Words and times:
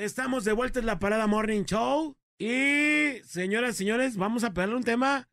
Estamos 0.00 0.44
de 0.44 0.54
vuelta 0.54 0.80
en 0.80 0.86
la 0.86 0.98
Parada 0.98 1.26
Morning 1.26 1.64
Show. 1.64 2.16
Y, 2.38 3.20
señoras 3.26 3.74
y 3.74 3.78
señores, 3.78 4.16
vamos 4.16 4.44
a 4.44 4.54
pegarle 4.54 4.76
un 4.76 4.82
tema 4.82 5.28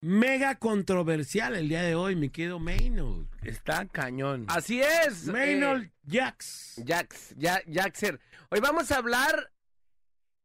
mega 0.00 0.54
controversial 0.54 1.56
el 1.56 1.68
día 1.68 1.82
de 1.82 1.96
hoy, 1.96 2.14
mi 2.14 2.30
querido 2.30 2.60
Maynard. 2.60 3.26
Está 3.42 3.86
cañón. 3.86 4.46
Así 4.46 4.80
es. 4.80 5.26
Maynard 5.26 5.82
eh, 5.82 5.92
Jax. 6.08 6.80
Jax, 6.86 7.34
ya, 7.36 7.62
Jaxer. 7.68 8.20
Hoy 8.50 8.60
vamos 8.60 8.92
a 8.92 8.98
hablar. 8.98 9.50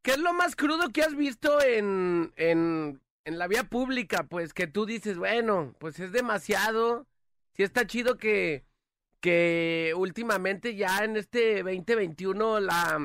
¿Qué 0.01 0.13
es 0.13 0.17
lo 0.17 0.33
más 0.33 0.55
crudo 0.55 0.89
que 0.89 1.03
has 1.03 1.15
visto 1.15 1.61
en, 1.61 2.33
en, 2.37 2.99
en 3.25 3.37
la 3.37 3.47
vía 3.47 3.65
pública? 3.65 4.23
Pues 4.23 4.55
que 4.55 4.65
tú 4.65 4.87
dices, 4.87 5.19
bueno, 5.19 5.75
pues 5.77 5.99
es 5.99 6.11
demasiado. 6.11 7.05
Sí 7.53 7.61
está 7.61 7.85
chido 7.85 8.17
que, 8.17 8.65
que 9.25 9.91
últimamente 9.97 10.75
ya 10.75 10.99
en 10.99 11.17
este 11.17 11.63
2021 11.63 12.59
la, 12.59 12.99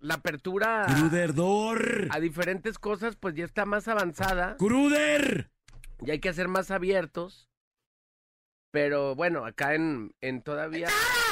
la 0.00 0.14
apertura 0.14 0.86
Cruderdor. 0.88 2.08
a 2.10 2.18
diferentes 2.18 2.78
cosas 2.78 3.16
pues 3.16 3.34
ya 3.34 3.44
está 3.44 3.66
más 3.66 3.86
avanzada. 3.86 4.56
Cruder. 4.56 5.50
y 6.00 6.12
hay 6.12 6.18
que 6.18 6.32
ser 6.32 6.48
más 6.48 6.70
abiertos. 6.70 7.50
Pero 8.70 9.14
bueno, 9.14 9.44
acá 9.44 9.74
en, 9.74 10.14
en 10.22 10.40
todavía 10.40 10.88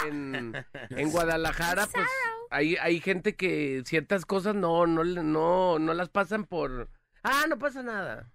en, 0.07 0.55
en 0.91 1.11
Guadalajara, 1.11 1.87
pues 1.87 2.07
hay, 2.51 2.77
hay 2.77 3.01
gente 3.01 3.37
que 3.37 3.83
ciertas 3.87 4.27
cosas 4.27 4.55
no, 4.55 4.87
no, 4.87 5.05
no, 5.05 5.79
no 5.79 5.95
las 5.95 6.11
pasan 6.11 6.45
por. 6.45 6.91
Ah, 7.23 7.47
no 7.49 7.59
pasa 7.59 7.83
nada. 7.83 8.31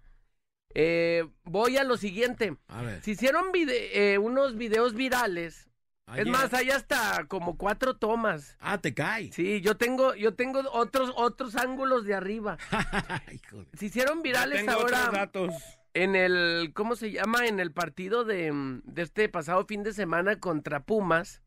Eh, 0.74 1.24
voy 1.44 1.76
a 1.76 1.84
lo 1.84 1.96
siguiente. 1.96 2.56
A 2.66 2.82
ver. 2.82 3.00
Se 3.02 3.12
hicieron 3.12 3.52
vide- 3.52 3.90
eh, 4.14 4.18
unos 4.18 4.56
videos 4.56 4.94
virales. 4.94 5.69
Ayer- 6.10 6.26
Es 6.26 6.32
más, 6.32 6.52
hay 6.54 6.70
hasta 6.70 7.24
como 7.28 7.56
cuatro 7.56 7.96
tomas. 7.96 8.56
Ah, 8.60 8.78
te 8.78 8.94
cae. 8.94 9.32
Sí, 9.32 9.60
yo 9.60 9.76
tengo, 9.76 10.14
yo 10.14 10.34
tengo 10.34 10.60
otros, 10.72 11.12
otros 11.16 11.56
ángulos 11.56 12.04
de 12.04 12.14
arriba. 12.14 12.58
Hijo 13.32 13.64
de- 13.64 13.78
Se 13.78 13.86
hicieron 13.86 14.22
virales 14.22 14.64
Tengo 14.64 14.78
otros 14.78 14.92
ahora 14.98 15.18
datos. 15.18 15.54
en 15.94 16.16
el, 16.16 16.72
¿cómo 16.74 16.96
se 16.96 17.10
llama? 17.12 17.46
En 17.46 17.60
el 17.60 17.72
partido 17.72 18.24
de, 18.24 18.52
de 18.84 19.02
este 19.02 19.28
pasado 19.28 19.64
fin 19.66 19.82
de 19.82 19.92
semana 19.92 20.38
contra 20.40 20.80
Pumas. 20.84 21.42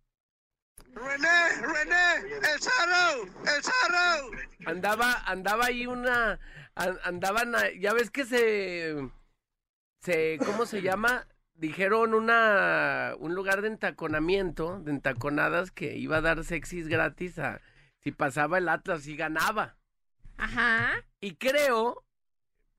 René, 0.95 1.61
René, 1.61 2.35
el 2.53 2.61
zarro, 2.61 3.23
el 3.23 3.63
zarro. 3.63 4.31
Andaba, 4.65 5.13
andaba 5.25 5.65
ahí 5.65 5.87
una, 5.87 6.39
an- 6.75 6.99
andaban, 7.03 7.53
ya 7.79 7.93
ves 7.93 8.11
que 8.11 8.25
se, 8.25 8.95
se, 10.01 10.37
¿cómo 10.45 10.65
se 10.67 10.81
llama? 10.83 11.27
Dijeron 11.55 12.13
una, 12.13 13.13
un 13.19 13.35
lugar 13.35 13.61
de 13.61 13.67
entaconamiento, 13.67 14.79
de 14.79 14.91
entaconadas 14.91 15.71
que 15.71 15.95
iba 15.97 16.17
a 16.17 16.21
dar 16.21 16.43
sexys 16.43 16.87
gratis 16.87 17.39
a, 17.39 17.61
si 17.99 18.11
pasaba 18.11 18.57
el 18.57 18.69
Atlas 18.69 19.07
y 19.07 19.15
ganaba. 19.15 19.77
Ajá. 20.37 21.05
Y 21.21 21.35
creo, 21.35 22.03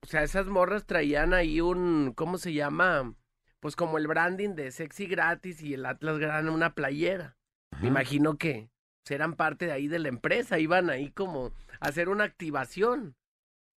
o 0.01 0.05
sea, 0.07 0.23
esas 0.23 0.47
morras 0.47 0.85
traían 0.85 1.33
ahí 1.33 1.61
un, 1.61 2.13
¿cómo 2.15 2.37
se 2.37 2.53
llama? 2.53 3.15
Pues 3.59 3.75
como 3.75 3.97
el 3.97 4.07
branding 4.07 4.55
de 4.55 4.71
sexy 4.71 5.07
gratis 5.07 5.61
y 5.61 5.73
el 5.73 5.85
Atlas 5.85 6.19
gana 6.19 6.51
una 6.51 6.75
playera. 6.75 7.37
Me 7.81 7.87
imagino 7.87 8.37
que 8.37 8.69
eran 9.09 9.35
parte 9.35 9.65
de 9.65 9.71
ahí 9.71 9.87
de 9.87 9.99
la 9.99 10.09
empresa, 10.09 10.59
iban 10.59 10.89
ahí 10.89 11.11
como 11.11 11.51
a 11.79 11.87
hacer 11.87 12.09
una 12.09 12.23
activación. 12.23 13.15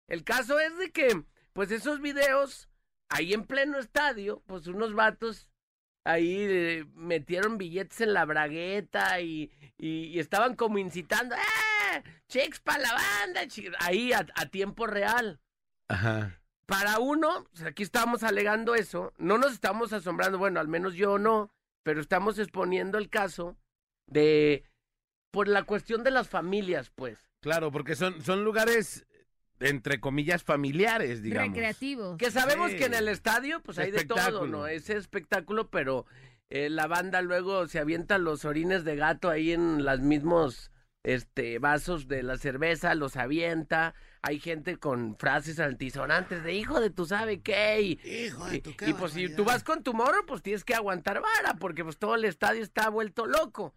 El 0.09 0.25
caso 0.25 0.59
es 0.61 0.77
de 0.79 0.91
que, 0.93 1.25
pues 1.53 1.71
esos 1.71 2.01
videos, 2.01 2.69
ahí 3.09 3.33
en 3.33 3.45
pleno 3.45 3.79
estadio, 3.79 4.43
pues 4.47 4.67
unos 4.67 4.95
vatos 4.95 5.49
ahí 6.05 6.37
eh, 6.39 6.87
metieron 6.95 7.59
billetes 7.59 8.01
en 8.01 8.13
la 8.15 8.25
bragueta 8.25 9.21
y, 9.21 9.51
y, 9.77 10.05
y 10.05 10.19
estaban 10.21 10.55
como 10.55 10.79
incitando, 10.79 11.35
¡eh! 11.35 12.03
¡Chicks 12.29 12.61
para 12.61 12.79
la 12.79 12.93
banda! 12.93 13.47
chi-". 13.49 13.71
Ahí 13.81 14.13
a, 14.13 14.27
a 14.37 14.47
tiempo 14.47 14.87
real. 14.87 15.41
Ajá. 15.89 16.41
Para 16.67 16.99
uno, 16.99 17.47
pues, 17.53 17.65
aquí 17.65 17.83
estamos 17.83 18.23
alegando 18.23 18.75
eso, 18.75 19.13
no 19.19 19.39
nos 19.39 19.53
estamos 19.53 19.93
asombrando, 19.93 20.39
bueno, 20.39 20.59
al 20.59 20.69
menos 20.69 20.95
yo 20.95 21.19
no, 21.19 21.51
pero 21.85 22.01
estamos 22.01 22.39
exponiendo 22.39 22.99
el 22.99 23.09
caso 23.09 23.57
de, 24.07 24.65
por 25.31 25.47
la 25.47 25.63
cuestión 25.63 26.03
de 26.03 26.11
las 26.11 26.29
familias, 26.29 26.91
pues. 26.91 27.19
Claro, 27.41 27.71
porque 27.71 27.95
son, 27.95 28.21
son 28.23 28.45
lugares, 28.45 29.07
entre 29.61 30.01
comillas, 30.01 30.43
familiares, 30.43 31.23
digamos. 31.23 31.49
Recreativo. 31.55 32.17
Que 32.17 32.31
sabemos 32.31 32.73
Sí. 32.73 32.77
que 32.79 32.85
en 32.87 32.95
el 32.95 33.09
estadio, 33.09 33.61
pues 33.63 33.79
hay 33.79 33.91
de 33.91 34.05
todo. 34.05 34.47
¿no? 34.47 34.67
Ese 34.67 34.97
espectáculo, 34.97 35.71
pero 35.71 36.07
eh, 36.51 36.69
la 36.71 36.87
banda 36.87 37.23
luego 37.23 37.67
se 37.67 37.79
avienta 37.79 38.19
los 38.19 38.45
orines 38.45 38.85
de 38.85 38.97
gato 38.97 39.31
ahí 39.31 39.53
en 39.53 39.85
los 39.85 40.01
mismos 40.01 40.71
este, 41.03 41.59
vasos 41.59 42.09
de 42.09 42.23
la 42.23 42.37
cerveza, 42.37 42.95
los 42.95 43.17
avienta. 43.17 43.95
Hay 44.23 44.41
gente 44.41 44.77
con 44.77 45.17
frases 45.17 45.61
altisonantes 45.61 46.43
de 46.43 46.53
hijo 46.55 46.81
de 46.81 46.91
tú 46.91 47.07
sabe 47.07 47.41
qué. 47.41 47.81
Y, 47.81 48.01
Hijo 48.25 48.45
de 48.47 48.57
y, 48.57 48.61
tu 48.61 48.71
y, 48.85 48.93
pues 48.93 49.13
si 49.13 49.29
tú 49.35 49.45
vas 49.45 49.63
con 49.63 49.85
tu 49.85 49.95
morro, 49.95 50.27
pues 50.27 50.43
tienes 50.43 50.65
que 50.65 50.75
aguantar 50.75 51.23
vara, 51.23 51.55
porque 51.61 51.85
pues 51.85 51.97
todo 51.97 52.17
el 52.17 52.25
estadio 52.25 52.63
está 52.63 52.91
vuelto 52.91 53.27
loco. 53.27 53.73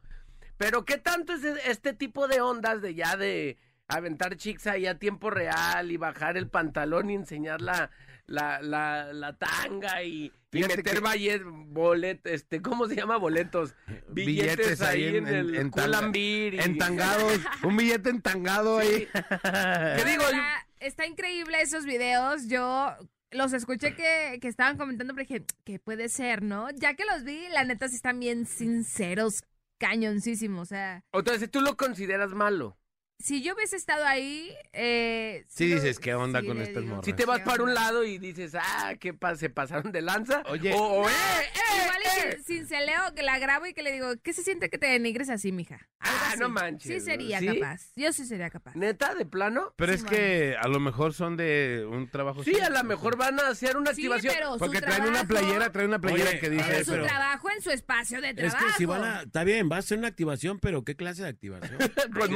Pero 0.58 0.86
¿qué 0.86 0.98
tanto 0.98 1.34
es 1.34 1.44
este 1.44 1.94
tipo 1.94 2.28
de 2.28 2.42
ondas 2.42 2.82
de 2.82 2.96
ya 2.96 3.16
de 3.16 3.58
aventar 3.90 4.38
chicks 4.38 4.66
ahí 4.68 4.86
a 4.88 4.98
tiempo 4.98 5.30
real 5.30 5.92
y 5.92 5.98
bajar 5.98 6.38
el 6.38 6.48
pantalón 6.48 7.10
y 7.10 7.16
enseñar 7.16 7.60
la, 7.62 7.90
la, 8.28 8.62
la, 8.62 9.12
la 9.14 9.34
tanga 9.38 10.04
y, 10.04 10.32
y 10.52 10.60
meter 10.62 10.84
que- 10.84 11.00
boletos, 11.00 11.42
bolet, 11.44 12.26
este, 12.28 12.62
¿cómo 12.62 12.88
se 12.88 12.96
llama? 12.96 13.18
Boletos. 13.18 13.76
Billetes, 14.10 14.58
Billetes 14.58 14.82
ahí 14.82 15.06
en, 15.08 15.28
en- 15.28 15.36
el 15.36 15.56
en 15.56 15.72
tanga- 15.72 15.86
culambir 15.86 16.54
y- 16.54 16.60
Entangados, 16.60 17.40
un 17.64 17.76
billete 17.78 18.10
entangado 18.10 18.78
ahí. 18.80 19.08
¿Qué 19.14 20.06
digo? 20.06 20.24
Está, 20.24 20.68
está 20.80 21.06
increíble 21.08 21.62
esos 21.62 21.86
videos. 21.86 22.48
Yo 22.48 22.96
los 23.32 23.54
escuché 23.54 23.96
que, 23.96 24.38
que 24.42 24.48
estaban 24.48 24.78
comentando, 24.78 25.14
pero 25.16 25.28
dije, 25.28 25.46
¿qué 25.64 25.80
puede 25.80 26.10
ser, 26.10 26.42
no? 26.44 26.70
Ya 26.72 26.94
que 26.96 27.06
los 27.06 27.24
vi, 27.24 27.48
la 27.52 27.64
neta 27.64 27.88
sí 27.88 27.96
están 27.96 28.20
bien 28.20 28.46
sinceros, 28.46 29.44
cañoncísimos. 29.80 30.62
O 30.62 30.66
sea, 30.66 31.04
Entonces, 31.14 31.50
¿tú 31.50 31.62
lo 31.62 31.76
consideras 31.78 32.32
malo? 32.32 32.76
Si 33.22 33.42
yo 33.44 33.54
hubiese 33.54 33.76
estado 33.76 34.06
ahí, 34.06 34.52
eh, 34.74 35.44
Sí 35.50 35.66
dices, 35.66 36.00
¿qué 36.00 36.14
onda 36.16 36.40
sí 36.42 36.48
con 36.48 36.62
estas 36.62 36.84
morras? 36.84 37.06
Si 37.06 37.14
te 37.14 37.26
vas 37.26 37.40
¿qué 37.40 37.46
para 37.46 37.64
un 37.64 37.74
lado 37.74 38.04
y 38.06 38.18
dices, 38.18 38.56
ah, 38.56 38.94
¿qué 39.00 39.14
pasa? 39.14 39.36
¿Se 39.36 39.50
pasaron 39.50 39.92
de 39.92 40.02
lanza? 40.02 40.42
Oye. 40.50 40.74
O, 40.74 40.78
o, 40.78 41.04
No, 41.04 41.10
eh, 41.10 41.12
eh, 41.12 41.82
Igual 41.84 41.98
eh. 42.04 42.38
sin- 42.46 42.58
sinceleo 42.60 43.14
que 43.16 43.22
la 43.24 43.38
grabo 43.40 43.66
y 43.66 43.74
que 43.74 43.84
le 43.84 43.92
digo, 43.92 44.08
¿qué 44.24 44.32
se 44.34 44.42
siente 44.44 44.70
que 44.70 44.78
te 44.78 44.88
denigres 44.88 45.30
así, 45.30 45.52
mija? 45.52 45.76
Algo 46.00 46.18
Ah, 46.22 46.28
así. 46.30 46.40
no 46.40 46.50
manches, 46.50 46.92
Sí 46.94 47.00
sería 47.02 47.40
¿sí? 47.40 47.48
capaz. 47.60 47.92
Yo 47.98 48.14
sí 48.14 48.26
sería 48.26 48.50
capaz. 48.50 48.74
¿Neta? 48.76 49.14
¿De 49.16 49.26
plano? 49.26 49.74
Pero 49.76 49.92
es 49.92 50.04
que 50.06 50.56
a 50.60 50.68
lo 50.70 50.80
mejor 50.80 51.14
son 51.14 51.36
de 51.36 51.86
un 51.90 52.10
trabajo. 52.10 52.44
Sí, 52.46 52.58
a 52.60 52.70
lo 52.70 52.84
mejor 52.86 53.18
van 53.18 53.38
a 53.42 53.50
hacer 53.50 53.76
una 53.76 53.94
Sí, 53.94 54.02
activación. 54.04 54.34
pero 54.34 54.54
su 54.54 54.60
Porque 54.60 54.80
traen 54.82 55.04
una 55.04 55.26
playera, 55.26 55.72
traen 55.74 55.90
una 55.90 56.00
playera 56.00 56.30
Oye, 56.30 56.40
que 56.40 56.50
dice. 56.50 56.66
Pero 56.70 56.86
su 56.86 56.92
pero- 56.92 57.06
trabajo 57.06 57.50
en 57.52 57.62
su 57.62 57.70
espacio 57.72 58.22
de 58.22 58.30
Es 58.30 58.36
trabajo. 58.36 58.66
que 58.68 58.74
si 58.74 58.86
van 58.86 59.04
a. 59.04 59.22
Está 59.24 59.44
bien, 59.44 59.70
va 59.70 59.78
a 59.78 59.82
ser 59.82 59.98
una 59.98 60.08
activación, 60.08 60.60
pero 60.60 60.84
¿qué 60.86 60.96
clase 60.96 61.24
de 61.24 61.30
activación? 61.30 61.78
Pues. 62.14 62.30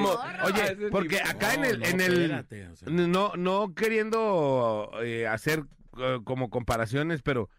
Oye, 0.43 0.72
ese 0.79 0.89
porque 0.91 1.15
nivel. 1.17 1.27
acá 1.31 1.53
en 1.53 1.65
el, 1.65 1.79
no, 1.79 1.85
en 1.87 2.01
el 2.01 2.21
espérate, 2.21 2.67
o 2.67 2.75
sea. 2.75 2.89
no, 2.89 3.33
no 3.35 3.73
queriendo 3.75 4.91
eh, 5.03 5.27
hacer 5.27 5.63
eh, 5.97 6.19
como 6.23 6.49
comparaciones, 6.49 7.21
pero 7.21 7.49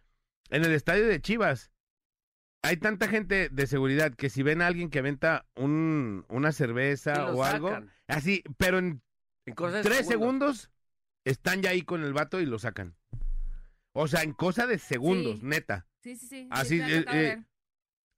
en 0.51 0.65
el 0.65 0.73
estadio 0.73 1.07
de 1.07 1.21
Chivas 1.21 1.71
hay 2.63 2.77
tanta 2.79 3.09
gente 3.09 3.49
de 3.51 3.67
seguridad 3.67 4.15
que 4.15 4.31
si 4.31 4.43
ven 4.43 4.63
a 4.63 4.67
alguien 4.67 4.89
que 4.89 5.03
venta 5.03 5.45
un, 5.55 6.25
una 6.29 6.51
cerveza 6.53 7.33
o 7.33 7.45
algo, 7.45 7.79
así, 8.09 8.43
pero 8.57 8.79
en 8.79 9.03
En 9.47 9.55
tres 9.83 10.07
segundos 10.07 10.71
están 11.27 11.61
ya 11.61 11.71
ahí 11.71 11.83
con 11.83 12.03
el 12.03 12.15
vato 12.15 12.41
y 12.41 12.47
lo 12.47 12.59
sacan. 12.59 12.97
O 13.93 14.09
sea, 14.09 14.23
en 14.23 14.33
cosa 14.33 14.67
de 14.67 14.79
segundos, 14.79 15.41
Sí. 15.41 15.45
neta. 15.47 15.87
Sí, 16.03 16.17
sí, 16.17 16.27
sí. 16.27 16.49
Así, 16.51 16.81
sí, 16.81 16.91
eh, 16.91 17.05
eh. 17.13 17.43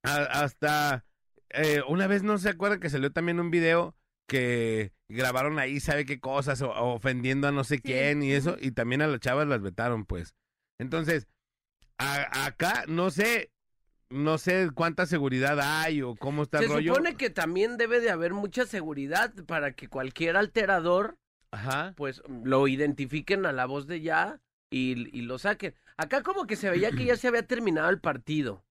A- 0.03 0.41
hasta 0.43 1.05
eh, 1.49 1.81
una 1.89 2.07
vez 2.07 2.23
no 2.23 2.37
se 2.37 2.49
acuerdan 2.49 2.79
que 2.79 2.89
salió 2.89 3.11
también 3.11 3.39
un 3.41 3.51
video 3.51 3.96
que 4.27 4.91
grabaron 5.09 5.57
ahí, 5.57 5.79
sabe 5.79 6.05
qué 6.05 6.19
cosas, 6.19 6.61
o- 6.61 6.71
ofendiendo 6.71 7.47
a 7.47 7.51
no 7.51 7.63
sé 7.63 7.79
quién 7.79 8.21
y 8.23 8.33
eso, 8.33 8.57
y 8.59 8.71
también 8.71 9.01
a 9.01 9.07
las 9.07 9.19
chavas 9.21 9.47
las 9.47 9.61
vetaron, 9.61 10.05
pues. 10.05 10.35
Entonces, 10.79 11.27
a- 11.97 12.45
acá 12.45 12.83
no 12.87 13.09
sé, 13.09 13.51
no 14.09 14.37
sé 14.37 14.69
cuánta 14.73 15.05
seguridad 15.05 15.59
hay 15.61 16.01
o 16.01 16.15
cómo 16.15 16.43
está 16.43 16.59
Se 16.59 16.65
el 16.65 16.71
rollo. 16.71 16.93
supone 16.93 17.15
que 17.15 17.29
también 17.29 17.77
debe 17.77 17.99
de 17.99 18.09
haber 18.11 18.33
mucha 18.33 18.65
seguridad 18.65 19.33
para 19.45 19.71
que 19.73 19.87
cualquier 19.87 20.37
alterador, 20.37 21.17
Ajá. 21.51 21.93
pues, 21.95 22.21
lo 22.43 22.67
identifiquen 22.67 23.45
a 23.45 23.51
la 23.53 23.65
voz 23.65 23.87
de 23.87 24.01
ya 24.01 24.39
y, 24.69 25.17
y 25.17 25.21
lo 25.21 25.39
saquen. 25.39 25.73
Acá 25.95 26.21
como 26.21 26.45
que 26.45 26.55
se 26.57 26.69
veía 26.69 26.91
que 26.91 27.05
ya 27.05 27.15
se 27.17 27.27
había 27.29 27.47
terminado 27.47 27.89
el 27.89 27.99
partido. 27.99 28.63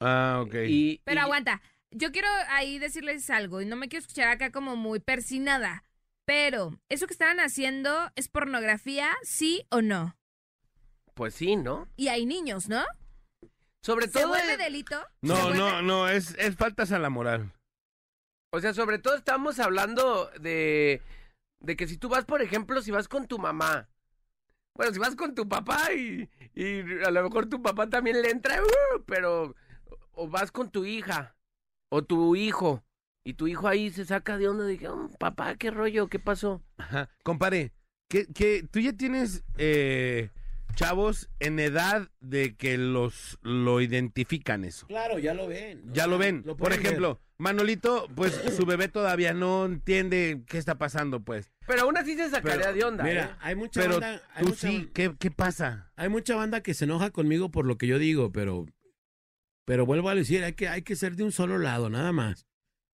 Ah, 0.00 0.42
ok. 0.44 0.54
Y, 0.68 1.00
Pero 1.04 1.20
y- 1.20 1.24
aguanta, 1.24 1.62
yo 1.90 2.12
quiero 2.12 2.28
ahí 2.48 2.78
decirles 2.78 3.28
algo 3.30 3.60
y 3.60 3.66
no 3.66 3.76
me 3.76 3.88
quiero 3.88 4.02
escuchar 4.02 4.28
acá 4.28 4.50
como 4.50 4.76
muy 4.76 5.00
persinada, 5.00 5.84
pero 6.24 6.78
¿eso 6.88 7.06
que 7.06 7.12
estaban 7.12 7.40
haciendo 7.40 8.10
es 8.16 8.28
pornografía, 8.28 9.10
sí 9.22 9.66
o 9.70 9.82
no? 9.82 10.16
Pues 11.14 11.34
sí, 11.34 11.56
¿no? 11.56 11.88
Y 11.96 12.08
hay 12.08 12.26
niños, 12.26 12.68
¿no? 12.68 12.82
Sobre 13.82 14.06
¿Se 14.06 14.12
todo... 14.20 14.28
vuelve 14.28 14.52
el- 14.54 14.58
delito? 14.58 14.98
¿Se 15.00 15.06
No, 15.28 15.34
vuelve- 15.36 15.56
no, 15.58 15.82
no, 15.82 16.08
es, 16.08 16.34
es 16.38 16.56
faltas 16.56 16.90
a 16.92 16.98
la 16.98 17.10
moral. 17.10 17.52
O 18.52 18.60
sea, 18.60 18.72
sobre 18.72 18.98
todo 18.98 19.14
estamos 19.16 19.58
hablando 19.58 20.30
de, 20.40 21.02
de 21.60 21.76
que 21.76 21.86
si 21.86 21.98
tú 21.98 22.08
vas, 22.08 22.24
por 22.24 22.40
ejemplo, 22.42 22.80
si 22.82 22.90
vas 22.90 23.08
con 23.08 23.26
tu 23.28 23.38
mamá. 23.38 23.88
Bueno, 24.76 24.92
si 24.92 24.98
vas 24.98 25.14
con 25.14 25.34
tu 25.34 25.48
papá 25.48 25.92
y, 25.92 26.28
y 26.54 26.80
a 27.04 27.10
lo 27.10 27.22
mejor 27.24 27.48
tu 27.48 27.62
papá 27.62 27.88
también 27.88 28.20
le 28.22 28.30
entra, 28.30 28.60
"Uh", 28.62 29.02
pero 29.06 29.54
o 30.12 30.28
vas 30.28 30.50
con 30.50 30.70
tu 30.70 30.84
hija 30.84 31.36
o 31.94 32.02
tu 32.02 32.34
hijo 32.34 32.82
y 33.24 33.34
tu 33.34 33.46
hijo 33.46 33.68
ahí 33.68 33.88
se 33.90 34.04
saca 34.04 34.36
de 34.36 34.48
onda 34.48 34.66
dije, 34.66 34.88
"Oh, 34.88 35.08
papá, 35.20 35.54
qué 35.54 35.70
rollo, 35.70 36.08
qué 36.08 36.18
pasó. 36.18 36.60
Ajá. 36.76 37.08
Compare, 37.22 37.72
que, 38.08 38.26
que 38.26 38.64
tú 38.68 38.80
ya 38.80 38.92
tienes 38.94 39.44
eh, 39.58 40.30
chavos 40.74 41.30
en 41.38 41.60
edad 41.60 42.10
de 42.18 42.56
que 42.56 42.78
los 42.78 43.38
lo 43.42 43.80
identifican 43.80 44.64
eso. 44.64 44.88
Claro, 44.88 45.20
ya 45.20 45.34
lo 45.34 45.46
ven. 45.46 45.86
¿no? 45.86 45.92
Ya 45.94 46.08
lo 46.08 46.18
ven. 46.18 46.42
Lo 46.44 46.56
Por 46.56 46.70
ver. 46.70 46.80
ejemplo, 46.80 47.20
Manolito, 47.38 48.08
pues 48.16 48.32
su 48.56 48.66
bebé 48.66 48.88
todavía 48.88 49.32
no 49.32 49.64
entiende 49.64 50.42
qué 50.48 50.58
está 50.58 50.76
pasando, 50.78 51.20
pues. 51.20 51.52
Pero 51.68 51.82
aún 51.82 51.96
así 51.96 52.16
se 52.16 52.28
sacaría 52.28 52.60
Pero, 52.66 52.74
de 52.74 52.84
onda. 52.84 53.04
Mira, 53.04 53.24
¿eh? 53.24 53.36
hay 53.40 53.54
mucha 53.54 53.80
Pero 53.80 54.00
banda. 54.00 54.22
Hay 54.34 54.42
tú 54.42 54.48
mucha, 54.50 54.68
sí, 54.68 54.90
¿qué, 54.92 55.14
qué 55.18 55.30
pasa? 55.30 55.92
hay 55.94 56.08
mucha 56.08 56.34
banda 56.34 56.60
que 56.60 56.74
se 56.74 56.84
enoja 56.86 57.10
conmigo 57.10 57.50
por 57.52 57.66
lo 57.66 57.78
que 57.78 57.86
yo 57.86 57.98
digo, 58.00 58.32
pero. 58.32 58.66
Pero 59.64 59.86
vuelvo 59.86 60.08
a 60.10 60.14
decir, 60.14 60.44
hay 60.44 60.54
que, 60.54 60.68
hay 60.68 60.82
que 60.82 60.96
ser 60.96 61.16
de 61.16 61.24
un 61.24 61.32
solo 61.32 61.58
lado, 61.58 61.88
nada 61.90 62.12
más. 62.12 62.46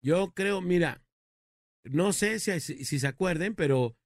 Yo 0.02 0.34
creo, 0.34 0.62
mira, 0.62 1.04
no 1.84 2.14
sé 2.14 2.40
si, 2.40 2.60
si 2.60 3.00
se 3.00 3.08
acuerden, 3.08 3.56
pero 3.56 3.98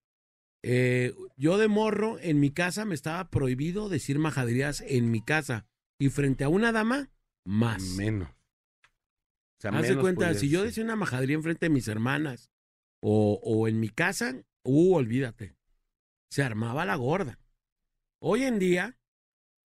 eh, 0.62 1.14
yo 1.38 1.58
de 1.58 1.68
morro 1.68 2.20
en 2.20 2.40
mi 2.40 2.52
casa 2.52 2.86
me 2.86 2.96
estaba 2.96 3.30
prohibido 3.30 3.90
decir 3.90 4.20
majaderías 4.20 4.82
en 4.82 5.12
mi 5.12 5.22
casa. 5.22 5.66
Y 6.02 6.10
frente 6.10 6.44
a 6.44 6.50
una 6.50 6.72
dama, 6.72 7.12
más. 7.46 7.84
Menos. 7.98 8.30
O 8.30 9.62
sea, 9.62 9.72
Haz 9.72 9.84
de 9.84 9.90
menos 9.90 10.02
cuenta, 10.02 10.26
podrías 10.26 10.40
si 10.40 10.50
yo 10.50 10.64
decía 10.64 10.84
una 10.84 10.96
majadería 10.96 11.36
enfrente 11.36 11.66
de 11.66 11.72
mis 11.72 11.88
hermanas 11.90 12.50
o, 13.02 13.40
o 13.44 13.68
en 13.68 13.80
mi 13.80 13.90
casa, 13.90 14.36
uh, 14.64 14.96
olvídate. 14.96 15.56
Se 16.30 16.44
armaba 16.44 16.86
la 16.86 16.96
gorda. 16.96 17.40
Hoy 18.22 18.44
en 18.44 18.60
día, 18.60 18.99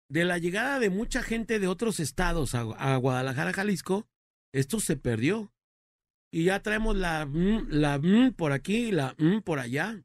de 0.10 0.26
la 0.26 0.38
llegada 0.38 0.80
de 0.80 0.90
mucha 0.90 1.24
gente 1.24 1.60
de 1.60 1.68
otros 1.68 2.00
estados 2.00 2.56
a, 2.56 2.62
a 2.62 2.98
Guadalajara, 2.98 3.54
Jalisco, 3.54 4.08
esto 4.54 4.80
se 4.80 4.96
perdió. 4.96 5.52
Y 6.32 6.46
ya 6.46 6.62
traemos 6.62 6.96
la 6.96 7.26
mm, 7.26 7.68
la 7.70 8.00
mm 8.00 8.34
por 8.34 8.54
aquí 8.54 8.88
y 8.88 8.92
la 8.92 9.16
mm 9.20 9.42
por 9.42 9.60
allá. 9.60 10.04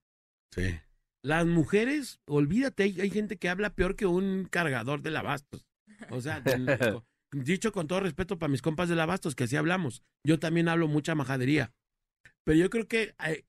Sí. 0.55 0.79
Las 1.23 1.47
mujeres, 1.47 2.21
olvídate, 2.27 2.83
hay, 2.83 3.11
gente 3.11 3.39
que 3.39 3.49
habla 3.49 3.75
peor 3.75 3.97
que 3.97 4.07
un 4.07 4.47
cargador 4.51 5.03
de 5.03 5.11
lavastos. 5.11 5.67
O 6.11 6.21
sea, 6.21 6.43
dicho 7.33 7.73
con 7.73 7.89
todo 7.89 8.01
respeto 8.01 8.39
para 8.39 8.51
mis 8.51 8.63
compas 8.63 8.89
de 8.89 8.97
lavastos, 8.97 9.35
que 9.35 9.45
así 9.45 9.57
hablamos. 9.57 10.03
Yo 10.25 10.39
también 10.39 10.69
hablo 10.69 10.87
mucha 10.87 11.15
majadería. 11.15 11.73
Pero 12.45 12.59
yo 12.59 12.71
creo 12.71 12.87
que 12.87 13.15
eh, 13.27 13.45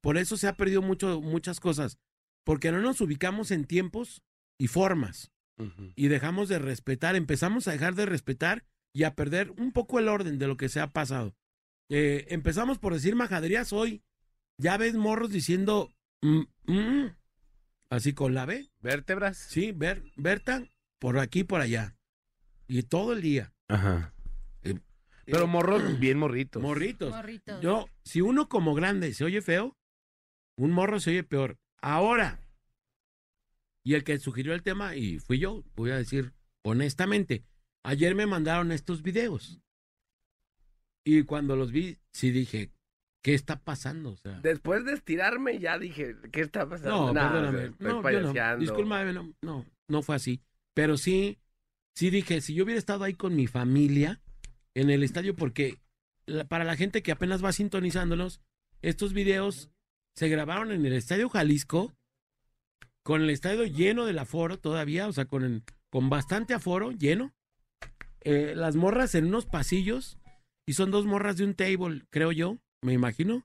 por 0.00 0.16
eso 0.16 0.36
se 0.36 0.48
ha 0.48 0.56
perdido 0.56 0.82
mucho, 0.82 1.20
muchas 1.20 1.60
cosas. 1.60 1.98
Porque 2.44 2.72
no 2.72 2.80
nos 2.80 3.00
ubicamos 3.00 3.50
en 3.50 3.64
tiempos 3.64 4.22
y 4.58 4.68
formas. 4.68 5.30
Y 5.94 6.08
dejamos 6.08 6.48
de 6.48 6.58
respetar, 6.58 7.16
empezamos 7.16 7.68
a 7.68 7.72
dejar 7.72 7.94
de 7.94 8.06
respetar 8.06 8.64
y 8.94 9.04
a 9.04 9.14
perder 9.14 9.50
un 9.52 9.72
poco 9.72 9.98
el 9.98 10.08
orden 10.08 10.38
de 10.38 10.46
lo 10.46 10.56
que 10.56 10.68
se 10.68 10.80
ha 10.80 10.90
pasado. 10.92 11.34
Eh, 11.90 12.26
empezamos 12.30 12.78
por 12.78 12.94
decir 12.94 13.14
majaderías 13.14 13.72
hoy. 13.72 14.02
Ya 14.58 14.76
ves 14.76 14.94
morros 14.94 15.30
diciendo, 15.30 15.92
mm, 16.22 16.40
mm, 16.66 17.16
así 17.90 18.14
con 18.14 18.34
la 18.34 18.46
B. 18.46 18.70
¿Vértebras? 18.80 19.36
Sí, 19.36 19.72
Ber- 19.72 20.02
Berta, 20.16 20.64
por 20.98 21.18
aquí, 21.18 21.44
por 21.44 21.60
allá. 21.60 21.96
Y 22.66 22.82
todo 22.84 23.12
el 23.12 23.20
día. 23.22 23.52
Ajá. 23.68 24.14
Eh, 24.62 24.78
Pero 25.26 25.44
eh, 25.44 25.46
morros 25.46 25.82
bien 26.00 26.18
morritos. 26.18 26.62
morritos. 26.62 27.10
Morritos. 27.10 27.60
Yo, 27.60 27.86
si 28.04 28.20
uno 28.20 28.48
como 28.48 28.74
grande 28.74 29.12
se 29.12 29.24
oye 29.24 29.42
feo, 29.42 29.76
un 30.56 30.70
morro 30.72 31.00
se 31.00 31.10
oye 31.10 31.24
peor. 31.24 31.58
Ahora, 31.82 32.40
y 33.82 33.94
el 33.94 34.04
que 34.04 34.18
sugirió 34.18 34.54
el 34.54 34.62
tema, 34.62 34.96
y 34.96 35.18
fui 35.18 35.38
yo, 35.38 35.64
voy 35.74 35.90
a 35.90 35.96
decir 35.96 36.32
honestamente, 36.62 37.44
ayer 37.82 38.14
me 38.14 38.26
mandaron 38.26 38.70
estos 38.72 39.02
videos. 39.02 39.60
Y 41.04 41.22
cuando 41.22 41.56
los 41.56 41.72
vi, 41.72 41.98
sí 42.12 42.30
dije, 42.30 42.70
¿qué 43.22 43.34
está 43.34 43.58
pasando? 43.60 44.12
O 44.12 44.16
sea, 44.16 44.38
Después 44.40 44.84
de 44.84 44.92
estirarme 44.92 45.58
ya 45.58 45.78
dije, 45.78 46.14
¿qué 46.30 46.42
está 46.42 46.68
pasando? 46.68 47.06
no, 47.06 47.14
perdóname. 47.14 47.64
estoy 47.64 47.86
No, 47.86 48.10
yo 48.10 48.20
no. 48.32 48.58
Discúlpame, 48.58 49.12
no, 49.12 49.34
no, 49.42 49.66
no 49.88 50.02
fue 50.02 50.16
así. 50.16 50.40
Pero 50.74 50.96
sí, 50.98 51.38
sí 51.94 52.10
dije, 52.10 52.40
si 52.40 52.54
yo 52.54 52.64
hubiera 52.64 52.78
estado 52.78 53.04
ahí 53.04 53.14
con 53.14 53.34
mi 53.34 53.46
familia 53.46 54.20
en 54.74 54.90
el 54.90 55.02
estadio, 55.02 55.34
porque 55.34 55.80
la- 56.26 56.44
para 56.44 56.64
la 56.64 56.76
gente 56.76 57.02
que 57.02 57.12
apenas 57.12 57.42
va 57.42 57.52
sintonizándonos, 57.52 58.40
estos 58.82 59.12
videos 59.14 59.70
se 60.14 60.28
grabaron 60.28 60.70
en 60.70 60.84
el 60.84 60.92
Estadio 60.92 61.28
Jalisco, 61.28 61.94
con 63.10 63.22
el 63.22 63.30
estadio 63.30 63.64
lleno 63.64 64.04
del 64.04 64.20
aforo 64.20 64.56
todavía, 64.60 65.08
o 65.08 65.12
sea, 65.12 65.24
con, 65.24 65.42
el- 65.42 65.64
con 65.90 66.08
bastante 66.10 66.54
aforo, 66.54 66.92
lleno. 66.92 67.34
Eh, 68.20 68.52
las 68.54 68.76
morras 68.76 69.16
en 69.16 69.24
unos 69.26 69.46
pasillos, 69.46 70.16
y 70.64 70.74
son 70.74 70.92
dos 70.92 71.06
morras 71.06 71.36
de 71.36 71.42
un 71.44 71.54
table, 71.54 72.04
creo 72.10 72.30
yo, 72.30 72.58
me 72.84 72.92
imagino, 72.92 73.44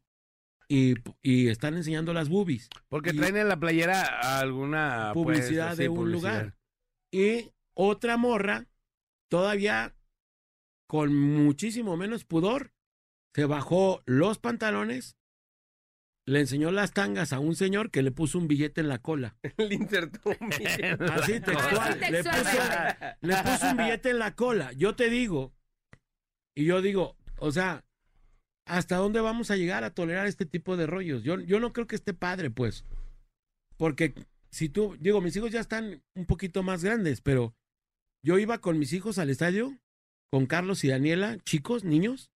y, 0.69 0.93
y 1.23 1.47
están 1.47 1.73
enseñando 1.77 2.13
las 2.13 2.29
boobies. 2.29 2.69
Porque 2.89 3.09
Y- 3.09 3.17
traen 3.17 3.37
en 3.37 3.47
la 3.47 3.59
playera 3.59 4.03
alguna 4.39 5.09
pues, 5.15 5.39
Publicidad 5.39 5.75
de 5.75 5.89
un 5.89 5.95
publicidad. 5.95 6.31
lugar. 6.43 6.57
Y 7.11 7.49
otra 7.75 8.17
morra, 8.17 8.67
todavía 9.31 9.95
con 10.87 11.15
muchísimo 11.15 11.97
menos 11.97 12.23
pudor, 12.23 12.71
se 13.33 13.45
bajó 13.45 14.03
los 14.05 14.37
pantalones, 14.37 15.17
le 16.27 16.39
enseñó 16.39 16.71
las 16.71 16.91
tangas 16.91 17.33
a 17.33 17.39
un 17.39 17.55
señor 17.55 17.91
que 17.91 18.01
le 18.01 18.11
puso 18.11 18.39
un 18.39 18.47
billete 18.47 18.81
en 18.81 18.87
la 18.87 18.99
cola. 18.99 19.37
Le 19.57 19.75
insertó 19.75 20.31
un 20.39 20.49
billete. 20.49 21.03
Así 21.11 21.39
textual. 21.39 21.99
Le, 21.99 22.23
puso, 22.23 22.39
le 23.21 23.35
puso 23.43 23.69
un 23.69 23.77
billete 23.77 24.09
en 24.09 24.19
la 24.19 24.35
cola. 24.35 24.71
Yo 24.73 24.95
te 24.95 25.09
digo, 25.09 25.53
y 26.55 26.65
yo 26.65 26.81
digo, 26.81 27.15
o 27.37 27.51
sea, 27.51 27.85
¿hasta 28.65 28.97
dónde 28.97 29.21
vamos 29.21 29.51
a 29.51 29.55
llegar 29.55 29.83
a 29.83 29.93
tolerar 29.93 30.25
este 30.25 30.45
tipo 30.45 30.77
de 30.77 30.87
rollos? 30.87 31.23
Yo, 31.23 31.39
yo 31.39 31.59
no 31.59 31.73
creo 31.73 31.85
que 31.85 31.95
esté 31.95 32.13
padre, 32.13 32.49
pues. 32.49 32.85
Porque 33.77 34.15
si 34.49 34.69
tú, 34.69 34.97
digo, 34.99 35.21
mis 35.21 35.35
hijos 35.35 35.51
ya 35.51 35.59
están 35.59 36.01
un 36.15 36.25
poquito 36.25 36.63
más 36.63 36.83
grandes, 36.83 37.21
pero 37.21 37.53
yo 38.23 38.39
iba 38.39 38.59
con 38.59 38.79
mis 38.79 38.93
hijos 38.93 39.19
al 39.19 39.29
estadio, 39.29 39.77
con 40.31 40.47
Carlos 40.47 40.83
y 40.83 40.87
Daniela, 40.87 41.37
chicos, 41.43 41.83
niños, 41.83 42.31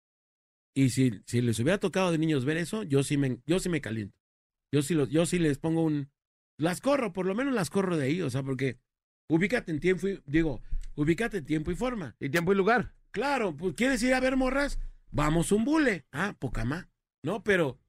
y 0.76 0.90
si, 0.90 1.22
si 1.24 1.40
les 1.40 1.58
hubiera 1.58 1.78
tocado 1.80 2.12
de 2.12 2.18
niños 2.18 2.44
ver 2.44 2.58
eso, 2.58 2.82
yo 2.82 3.02
sí 3.02 3.16
me, 3.16 3.38
yo 3.46 3.58
sí 3.58 3.70
me 3.70 3.80
caliento. 3.80 4.20
Yo 4.70 4.82
sí, 4.82 4.92
los, 4.94 5.08
yo 5.08 5.24
sí 5.24 5.38
les 5.38 5.56
pongo 5.58 5.82
un... 5.82 6.10
Las 6.58 6.82
corro, 6.82 7.14
por 7.14 7.24
lo 7.24 7.34
menos 7.34 7.54
las 7.54 7.70
corro 7.70 7.96
de 7.96 8.04
ahí, 8.04 8.20
o 8.20 8.28
sea, 8.28 8.42
porque 8.42 8.78
ubícate 9.28 9.72
en 9.72 9.80
tiempo 9.80 10.06
y, 10.06 10.22
digo, 10.26 10.60
ubícate 10.94 11.38
en 11.38 11.46
tiempo 11.46 11.70
y 11.70 11.76
forma. 11.76 12.14
Y 12.20 12.28
tiempo 12.28 12.52
y 12.52 12.56
lugar. 12.56 12.92
Claro, 13.10 13.56
pues 13.56 13.74
quieres 13.74 14.02
ir 14.02 14.12
a 14.12 14.20
ver 14.20 14.36
morras, 14.36 14.78
vamos 15.10 15.50
un 15.50 15.64
bule. 15.64 16.04
Ah, 16.12 16.36
poca 16.38 16.66
más. 16.66 16.86
No, 17.22 17.42
pero 17.42 17.80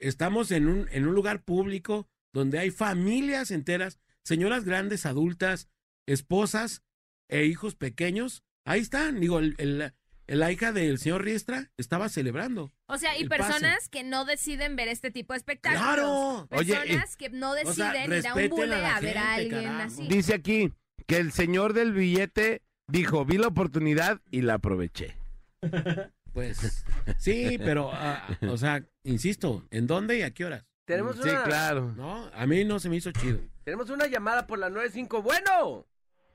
estamos 0.00 0.50
en 0.50 0.66
un, 0.66 0.88
en 0.92 1.06
un 1.06 1.14
lugar 1.14 1.42
público 1.44 2.08
donde 2.34 2.58
hay 2.58 2.70
familias 2.70 3.50
enteras, 3.50 3.98
señoras 4.22 4.64
grandes, 4.64 5.06
adultas, 5.06 5.70
esposas 6.06 6.82
e 7.28 7.46
hijos 7.46 7.74
pequeños. 7.74 8.42
Ahí 8.66 8.80
están. 8.80 9.18
Digo, 9.20 9.38
el, 9.38 9.54
el- 9.56 9.94
la 10.38 10.50
hija 10.52 10.72
del 10.72 10.98
señor 10.98 11.22
Riestra 11.24 11.70
estaba 11.76 12.08
celebrando. 12.08 12.72
O 12.86 12.96
sea, 12.98 13.16
y 13.18 13.26
pase. 13.28 13.42
personas 13.42 13.88
que 13.88 14.04
no 14.04 14.24
deciden 14.24 14.76
ver 14.76 14.88
este 14.88 15.10
tipo 15.10 15.32
de 15.32 15.38
espectáculos. 15.38 15.82
¡Claro! 15.82 16.48
Oye, 16.50 16.74
Personas 16.76 17.16
que 17.16 17.30
no 17.30 17.52
o 17.52 17.72
sea, 17.72 17.92
deciden 17.92 18.18
ir 18.18 18.26
a 18.28 18.34
un 18.34 18.48
bule 18.48 18.84
a 18.86 19.00
ver 19.00 19.18
a 19.18 19.34
alguien 19.34 19.64
carajo. 19.64 19.82
así. 19.86 20.06
Dice 20.08 20.34
aquí 20.34 20.72
que 21.06 21.16
el 21.18 21.32
señor 21.32 21.72
del 21.72 21.92
billete 21.92 22.62
dijo, 22.88 23.24
vi 23.24 23.38
la 23.38 23.48
oportunidad 23.48 24.20
y 24.30 24.42
la 24.42 24.54
aproveché. 24.54 25.16
Pues 26.32 26.82
sí, 27.18 27.58
pero, 27.58 27.90
ah, 27.92 28.26
o 28.48 28.56
sea, 28.56 28.82
insisto, 29.04 29.66
¿en 29.70 29.86
dónde 29.86 30.16
y 30.16 30.22
a 30.22 30.30
qué 30.32 30.46
horas? 30.46 30.64
Tenemos 30.86 31.16
Sí, 31.16 31.28
una, 31.28 31.44
claro. 31.44 31.92
No, 31.94 32.30
a 32.32 32.46
mí 32.46 32.64
no 32.64 32.80
se 32.80 32.88
me 32.88 32.96
hizo 32.96 33.12
chido. 33.12 33.38
tenemos 33.64 33.90
una 33.90 34.06
llamada 34.06 34.46
por 34.46 34.58
la 34.58 34.70
95. 34.70 35.20
Bueno. 35.20 35.86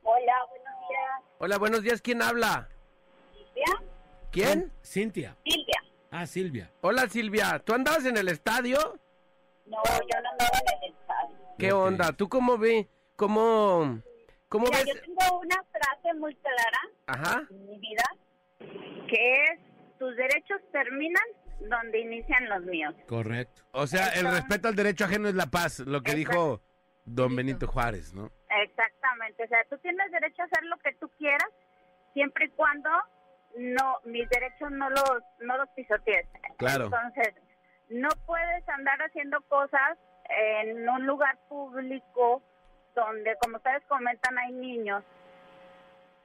Hola, 0.04 0.34
buenos 0.51 0.75
días. 0.88 1.36
Hola, 1.39 1.58
buenos 1.58 1.82
días. 1.82 2.00
¿Quién 2.04 2.22
habla? 2.22 2.70
¿Quién? 4.32 4.72
Cintia. 4.84 5.36
Silvia. 5.46 5.84
Ah, 6.12 6.26
Silvia. 6.26 6.72
Hola, 6.82 7.08
Silvia. 7.08 7.60
¿Tú 7.60 7.74
andabas 7.74 8.06
en 8.06 8.18
el 8.18 8.28
estadio? 8.30 8.78
No, 9.66 9.78
yo 9.86 10.22
no 10.22 10.30
andaba 10.30 10.58
en 10.62 10.84
el 10.84 10.92
estadio. 10.94 11.38
¿Qué 11.58 11.72
Ok. 11.74 11.82
onda? 11.88 12.12
¿Tú 12.14 12.30
cómo 12.30 12.58
ve? 12.58 12.88
¿Cómo, 13.16 14.02
cómo 14.48 14.66
Mira, 14.66 14.78
ves? 14.84 14.94
yo 14.96 15.02
tengo 15.02 15.40
una 15.40 15.64
frase 15.72 16.14
muy 16.20 16.36
clara 16.36 16.80
Ajá. 17.08 17.48
en 17.50 17.66
mi 17.68 17.80
vida, 17.80 18.04
que 19.10 19.34
es, 19.34 19.60
tus 19.98 20.16
derechos 20.16 20.62
terminan 20.72 21.24
donde 21.62 22.00
inician 22.00 22.48
los 22.48 22.62
míos. 22.64 22.94
Correcto. 23.08 23.64
O 23.72 23.88
sea, 23.88 24.10
el 24.10 24.30
respeto 24.30 24.68
al 24.68 24.76
derecho 24.76 25.06
ajeno 25.06 25.28
es 25.30 25.34
la 25.36 25.48
paz, 25.48 25.80
lo 25.80 26.02
que 26.04 26.14
dijo 26.14 26.62
don 27.06 27.36
Benito 27.36 27.66
Juárez, 27.68 28.14
¿no? 28.14 28.32
Exactamente, 28.64 29.44
o 29.44 29.48
sea, 29.48 29.58
tú 29.70 29.78
tienes 29.80 30.12
derecho 30.12 30.44
a 30.44 30.46
hacer 30.46 30.64
lo 30.66 30.78
que 30.78 30.94
tú 31.00 31.10
quieras, 31.18 31.50
siempre 32.14 32.46
y 32.46 32.50
cuando 32.50 32.90
no, 33.58 34.00
mis 34.06 34.30
derechos 34.30 34.72
no 34.72 34.90
los, 34.90 35.24
no 35.40 35.58
los 35.58 35.70
pisotees. 35.70 36.28
Claro. 36.58 36.86
Entonces, 36.86 37.34
no 37.90 38.10
puedes 38.26 38.68
andar 38.70 39.00
haciendo 39.02 39.42
cosas 39.42 39.98
en 40.30 40.88
un 40.88 41.06
lugar 41.06 41.38
público 41.48 42.42
donde, 42.96 43.36
como 43.42 43.58
ustedes 43.58 43.84
comentan, 43.88 44.38
hay 44.38 44.52
niños 44.54 45.04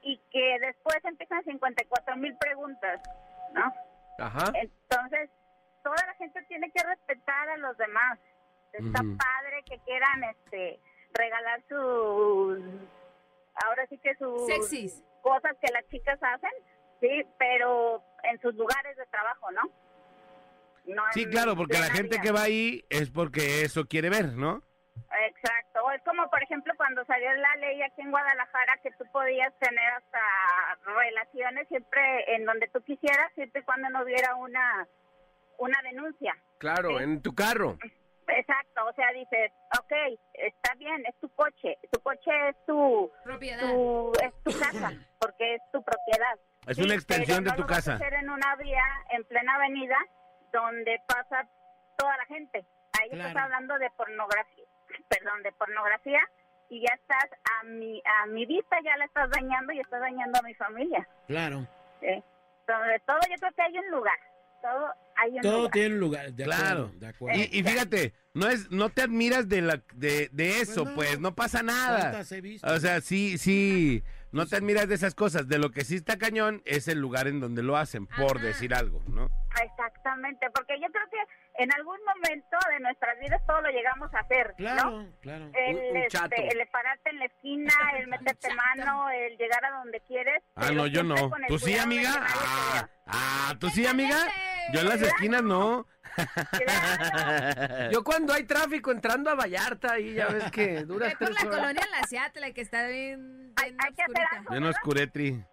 y 0.03 0.19
que 0.31 0.59
después 0.61 0.97
empiezan 1.05 1.45
54 1.45 2.17
mil 2.17 2.37
preguntas, 2.39 3.01
¿no? 3.53 3.73
Ajá. 4.19 4.53
Entonces, 4.55 5.31
toda 5.83 5.97
la 6.07 6.15
gente 6.15 6.43
tiene 6.49 6.71
que 6.71 6.83
respetar 6.83 7.49
a 7.51 7.57
los 7.59 7.77
demás. 7.77 8.19
Está 8.73 9.01
padre 9.01 9.63
que 9.67 9.79
quieran 9.81 10.25
este 10.25 10.81
regalar 11.15 11.63
sus 11.69 12.59
ahora 13.67 13.87
sí 13.89 13.99
que 13.99 14.15
sus 14.17 14.47
Sexys. 14.47 15.05
cosas 15.21 15.55
que 15.61 15.71
las 15.73 15.87
chicas 15.89 16.19
hacen, 16.23 16.51
sí, 17.03 17.23
pero 17.39 18.03
en 18.23 18.41
sus 18.41 18.55
lugares 18.55 18.97
de 18.97 19.05
trabajo, 19.07 19.51
¿no? 19.51 19.63
No 20.87 21.03
Sí, 21.13 21.27
claro, 21.27 21.55
porque 21.55 21.79
la 21.79 21.91
gente 21.91 22.19
que 22.21 22.33
va 22.33 22.43
ahí 22.45 22.85
es 22.89 23.11
porque 23.11 23.63
eso 23.63 23.85
quiere 23.87 24.09
ver, 24.09 24.33
¿no? 24.33 24.63
Exacto. 25.29 25.91
Es 25.93 26.03
como, 26.03 26.29
por 26.31 26.43
ejemplo, 26.43 26.73
cuando 26.77 27.05
salió 27.05 27.33
la 27.35 27.57
ley 27.57 27.83
aquí 27.83 28.01
en 28.01 28.11
Guadalajara 28.11 28.79
que 28.83 28.91
tú 28.93 29.05
podías 29.13 29.53
tener 29.59 29.93
hasta 29.93 30.19
relaciones 30.85 31.69
siempre 31.69 32.35
en 32.35 32.45
donde 32.47 32.69
tú 32.69 32.81
quisieras, 32.83 33.31
siempre 33.35 33.61
y 33.61 33.65
cuando 33.65 33.91
no 33.91 34.03
hubiera 34.03 34.35
una, 34.37 34.89
una 35.59 35.79
denuncia. 35.83 36.35
Claro, 36.59 36.99
Sí. 36.99 37.05
en 37.05 37.23
tu 37.23 37.35
carro. 37.35 37.77
Exacto. 38.27 38.87
O 38.87 38.93
sea, 38.95 39.13
dices, 39.13 39.53
ok, 39.79 39.93
está 40.35 40.75
bien, 40.77 41.05
es 41.07 41.15
tu 41.21 41.29
coche. 41.35 41.79
Tu 41.91 42.01
coche 42.01 42.49
es 42.49 42.57
tu, 42.67 43.11
Propiedad. 43.25 43.69
tu, 43.71 44.13
es 44.23 44.33
tu 44.45 44.59
casa, 44.59 44.93
porque 45.21 45.55
es 45.57 45.63
tu 45.73 45.83
propiedad. 45.83 46.39
Es 46.73 46.77
Sí, 46.79 46.83
una 46.85 46.95
extensión 46.95 47.45
de 47.45 47.51
no 47.51 47.57
tu 47.57 47.63
lo 47.63 47.69
vas 47.69 47.79
a 47.89 47.93
casa. 47.93 47.95
hacer 47.95 48.15
en 48.15 48.29
una 48.31 48.57
vía, 48.57 48.83
en 49.11 49.25
plena 49.25 49.55
avenida, 49.55 49.97
donde 50.53 50.99
pasa 51.07 51.49
toda 51.97 52.17
la 52.17 52.25
gente. 52.27 52.65
Ahí 53.01 53.09
Claro. 53.11 53.29
estás 53.29 53.45
hablando 53.45 53.79
de 53.79 53.89
pornografía, 53.97 54.65
perdón, 55.09 55.43
de 55.43 55.53
pornografía, 55.53 56.21
y 56.69 56.81
ya 56.81 56.95
estás 56.95 57.27
a 57.61 57.65
mi, 57.65 58.03
a 58.23 58.27
mi 58.27 58.47
vista, 58.47 58.77
ya 58.85 58.97
la 58.97 59.05
estás 59.05 59.31
dañando 59.31 59.73
y 59.73 59.81
estás 59.81 60.01
dañando 60.01 60.39
a 60.39 60.43
mi 60.43 60.55
familia. 60.55 61.07
Claro. 61.27 61.67
¿sí? 62.01 62.23
Sobre 62.67 62.99
todo, 63.01 63.19
yo 63.31 63.37
creo 63.39 63.53
que 63.53 63.63
hay 63.63 63.79
un 63.79 63.91
lugar. 63.91 64.19
Todo 64.63 64.95
hay 65.17 65.33
un 65.33 65.41
Todo 65.43 65.57
lugar. 65.57 65.71
tiene 65.73 65.95
un 65.95 66.01
lugar. 66.01 66.33
De 66.33 66.45
Claro. 66.45 66.65
acuerdo, 66.85 66.99
de 67.01 67.07
acuerdo. 67.09 67.39
Y, 67.41 67.59
y 67.59 67.63
fíjate, 67.65 68.15
no 68.35 68.49
es, 68.49 68.71
no 68.71 68.89
te 68.91 69.03
admiras 69.03 69.49
de 69.49 69.61
la, 69.61 69.83
de, 69.95 70.29
de 70.33 70.61
eso, 70.61 70.85
no. 70.85 70.95
pues, 70.95 71.19
no 71.21 71.35
pasa 71.35 71.63
nada. 71.63 71.99
¿Cuántas 72.01 72.33
he 72.33 72.41
visto? 72.41 72.67
O 72.73 72.79
sea, 72.79 73.01
sí, 73.01 73.37
sí, 73.39 74.03
no 74.33 74.47
te 74.47 74.57
admiras 74.57 74.89
de 74.89 74.95
esas 74.95 75.15
cosas. 75.15 75.47
De 75.49 75.59
lo 75.59 75.71
que 75.71 75.85
sí 75.85 75.97
está 75.97 76.19
cañón 76.19 76.63
es 76.65 76.89
el 76.89 76.99
lugar 76.99 77.27
en 77.29 77.41
donde 77.41 77.63
lo 77.63 77.77
hacen, 77.77 78.07
por 78.07 78.39
Ajá. 78.39 78.47
decir 78.47 78.75
algo, 78.75 79.03
¿no? 79.07 79.31
Exactamente, 79.63 80.47
porque 80.55 80.81
yo 80.81 80.89
creo 80.91 81.05
que 81.11 81.63
en 81.63 81.73
algún 81.75 81.99
momento 82.07 82.57
de 82.71 82.81
nuestras 82.81 83.19
vidas 83.21 83.41
todo 83.47 83.61
lo 83.61 83.69
llegamos 83.71 84.13
a 84.15 84.21
hacer, 84.21 84.49
¿no? 84.51 84.57
Claro, 84.57 85.09
claro. 85.21 85.51
El, 85.55 85.77
Un- 85.77 85.83
un 85.91 85.97
este, 85.99 86.09
chato. 86.09 86.35
el 86.37 86.69
pararte 86.69 87.11
en 87.11 87.19
la 87.19 87.25
esquina, 87.27 87.73
el 87.99 88.09
meterte 88.09 88.49
mano, 88.55 89.11
el 89.11 89.37
llegar 89.37 89.65
a 89.65 89.71
donde 89.79 90.01
quieres. 90.09 90.43
Ah, 90.57 90.71
no, 90.73 90.87
yo 90.87 91.03
no. 91.03 91.15
¿Tú 91.49 91.59
sí, 91.59 91.77
amiga? 91.77 92.11
Ah, 92.21 92.89
ah, 93.07 93.55
¿tú 93.59 93.69
sí, 93.71 93.87
amiga? 93.87 94.17
Yo 94.73 94.81
en 94.81 94.89
las 94.89 95.03
esquinas 95.03 95.43
no. 95.43 95.87
Yo 97.93 98.03
cuando 98.05 98.33
hay 98.33 98.45
tráfico 98.45 98.91
entrando 98.93 99.31
a 99.31 99.35
Vallarta, 99.35 99.95
ahí 99.95 100.15
ya 100.15 100.27
ves 100.29 100.51
que 100.51 100.85
dura 100.85 101.09
Ve 101.09 101.17
por 101.17 101.27
tres 101.29 101.43
la 101.43 101.49
horas. 101.49 101.61
colonia 101.61 101.83
La 101.91 102.07
Seattle, 102.07 102.53
que 102.55 102.61
está 102.61 102.87
bien, 102.87 103.53
Hay- 103.57 103.71
bien 103.71 103.81
hay 103.85 103.95
que 103.95 104.03
hacer 104.03 104.27
algo. 104.33 104.51
Bien 104.51 104.65
oscuretri. 104.65 105.45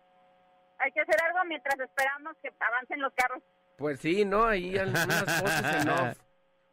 Hay 0.80 0.92
que 0.94 1.02
hacer 1.02 1.16
algo 1.28 1.40
mientras 1.46 1.80
esperamos 1.80 2.36
que 2.42 2.50
avancen 2.60 3.02
los 3.02 3.14
carros. 3.14 3.44
Pues 3.78 4.00
sí, 4.00 4.26
¿no? 4.26 4.46
Ahí 4.46 4.78
algunas 4.78 5.24
cosas 5.42 5.82
en 5.82 5.90
off. 5.90 6.18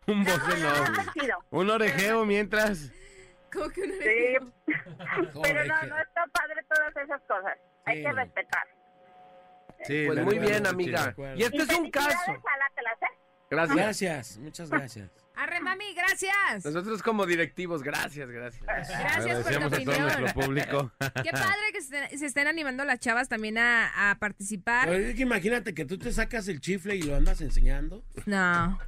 Un 0.06 0.24
voz 0.24 0.54
en 0.54 0.62
No, 0.62 0.68
off. 0.72 0.88
no, 0.90 1.02
no, 1.04 1.12
chido. 1.12 1.38
Un 1.50 1.70
orejeo 1.70 2.24
mientras. 2.24 2.92
Como 3.52 3.68
que 3.70 3.80
una 3.82 3.94
Sí, 3.94 4.36
pero 5.42 5.64
no, 5.64 5.82
no 5.82 5.98
está 5.98 6.26
padre 6.32 6.62
todas 6.68 6.96
esas 6.96 7.20
cosas. 7.22 7.58
Hay 7.86 7.96
Sí, 7.98 8.02
que 8.02 8.08
no. 8.08 8.14
respetar. 8.16 8.66
Sí, 9.84 10.04
Pues 10.06 10.24
muy 10.24 10.38
bien, 10.38 10.66
amiga. 10.66 11.14
Y 11.36 11.42
este 11.44 11.58
es 11.58 11.78
un 11.78 11.90
caso. 11.90 12.08
Jálátelas, 12.26 13.02
¿eh? 13.02 13.06
Gracias. 13.50 13.76
Gracias, 13.76 14.38
muchas 14.38 14.70
gracias. 14.70 15.10
Arre, 15.36 15.60
mami, 15.60 15.94
gracias. 15.94 16.64
Nosotros 16.64 17.02
como 17.02 17.26
directivos, 17.26 17.82
gracias, 17.82 18.28
gracias. 18.30 18.62
Gracias 18.64 18.96
por 18.96 19.06
tu 19.06 19.28
Agradecemos 19.28 19.66
a 19.66 19.68
todo 19.70 19.76
opinión. 19.76 20.02
nuestro 20.02 20.42
público. 20.42 20.92
Qué 21.22 21.30
padre 21.30 21.72
que 21.72 21.82
se, 21.82 22.18
se 22.18 22.26
estén 22.26 22.46
animando 22.46 22.84
las 22.84 22.98
chavas 22.98 23.28
también 23.28 23.58
a, 23.58 24.10
a 24.10 24.18
participar. 24.18 24.88
Pero 24.88 25.04
es 25.04 25.14
que 25.14 25.22
imagínate 25.22 25.74
que 25.74 25.84
tú 25.84 25.98
te 25.98 26.10
sacas 26.12 26.48
el 26.48 26.60
chifle 26.60 26.96
y 26.96 27.02
lo 27.02 27.14
andas 27.16 27.40
enseñando. 27.42 28.02
No. 28.24 28.78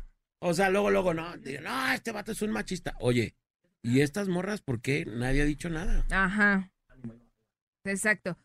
O 0.40 0.54
sea, 0.54 0.70
luego, 0.70 0.90
luego, 0.90 1.12
no, 1.14 1.36
digo, 1.36 1.60
no, 1.62 1.92
este 1.92 2.12
vato 2.12 2.32
es 2.32 2.40
un 2.42 2.50
machista. 2.52 2.94
Oye, 3.00 3.36
¿y 3.82 4.00
estas 4.00 4.28
morras 4.28 4.62
por 4.62 4.80
qué 4.80 5.04
nadie 5.04 5.42
ha 5.42 5.44
dicho 5.44 5.68
nada? 5.68 6.06
Aja. 6.10 6.70
Exacto. 7.84 8.38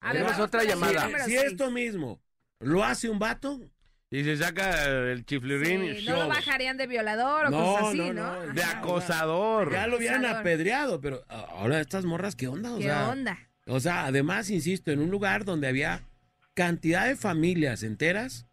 A 0.00 0.12
Tenemos 0.12 0.32
vamos 0.32 0.46
otra 0.46 0.64
llamada. 0.64 1.08
Si 1.24 1.32
seis. 1.32 1.42
esto 1.52 1.70
mismo 1.70 2.20
lo 2.60 2.84
hace 2.84 3.08
un 3.08 3.18
vato, 3.18 3.60
Y 4.12 4.24
se 4.24 4.36
saca 4.36 4.86
el 4.88 5.24
chiflirín 5.24 5.84
y 5.84 6.00
Sí, 6.00 6.06
no 6.06 6.14
lo 6.14 6.20
show. 6.22 6.28
bajarían 6.30 6.76
de 6.76 6.86
violador 6.88 7.46
o 7.46 7.50
No, 7.50 7.58
cosas 7.58 7.88
así, 7.88 7.98
no, 7.98 8.12
¿no? 8.12 8.46
no, 8.46 8.52
De 8.52 8.62
Ajá. 8.62 8.78
acosador. 8.80 9.72
ya 9.72 9.86
lo 9.86 9.98
hubieran 9.98 10.24
Acusador. 10.24 10.40
apedreado, 10.40 11.00
pero 11.00 11.20
ahora 11.28 11.80
estas 11.80 12.04
morras, 12.04 12.34
¿qué 12.34 12.48
onda? 12.48 12.72
O 12.74 12.78
¿Qué 12.78 12.84
sea, 12.84 13.08
onda? 13.10 13.38
O 13.68 13.78
sea, 13.78 14.06
además, 14.06 14.50
insisto, 14.50 14.90
en 14.90 15.00
un 15.00 15.10
lugar 15.12 15.44
donde 15.44 15.68
había 15.68 16.00
cantidad 16.54 17.06
de 17.06 17.14
familias 17.14 17.84
enteras 17.84 18.48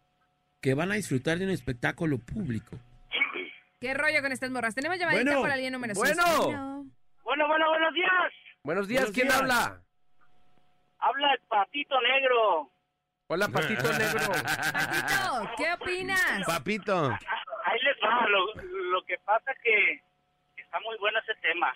que 0.60 0.74
van 0.74 0.92
a 0.92 0.94
disfrutar 0.94 1.38
de 1.38 1.46
un 1.46 1.50
espectáculo 1.50 2.18
público. 2.18 2.78
¿Qué 3.80 3.94
rollo 3.94 4.22
con 4.22 4.30
estas 4.30 4.50
morras? 4.50 4.74
Tenemos 4.76 4.98
llamadita 4.98 5.24
Bueno. 5.24 5.40
por 5.40 5.48
la 5.48 5.56
línea 5.56 5.70
número 5.72 5.94
Bueno. 5.94 6.22
6. 6.24 6.36
Bueno, 7.24 7.46
bueno, 7.48 7.68
buenos 7.68 7.94
días. 7.94 8.10
Buenos 8.62 8.88
días, 8.88 9.00
Buenos 9.02 9.14
¿quién 9.14 9.26
días. 9.28 9.40
habla? 9.40 9.82
Habla 11.00 11.32
el 11.32 11.40
patito 11.48 11.94
negro. 12.00 12.70
Hola, 13.30 13.46
Patito 13.48 13.92
Negro. 13.92 14.32
Patito, 14.72 15.50
¿qué 15.58 15.72
opinas? 15.74 16.46
Papito. 16.46 17.10
Ahí 17.64 17.78
les 17.82 17.96
va. 18.02 18.26
Lo, 18.26 18.54
lo 18.54 19.02
que 19.04 19.18
pasa 19.18 19.52
que 19.62 20.00
está 20.56 20.80
muy 20.80 20.96
bueno 20.96 21.18
ese 21.18 21.34
tema. 21.42 21.74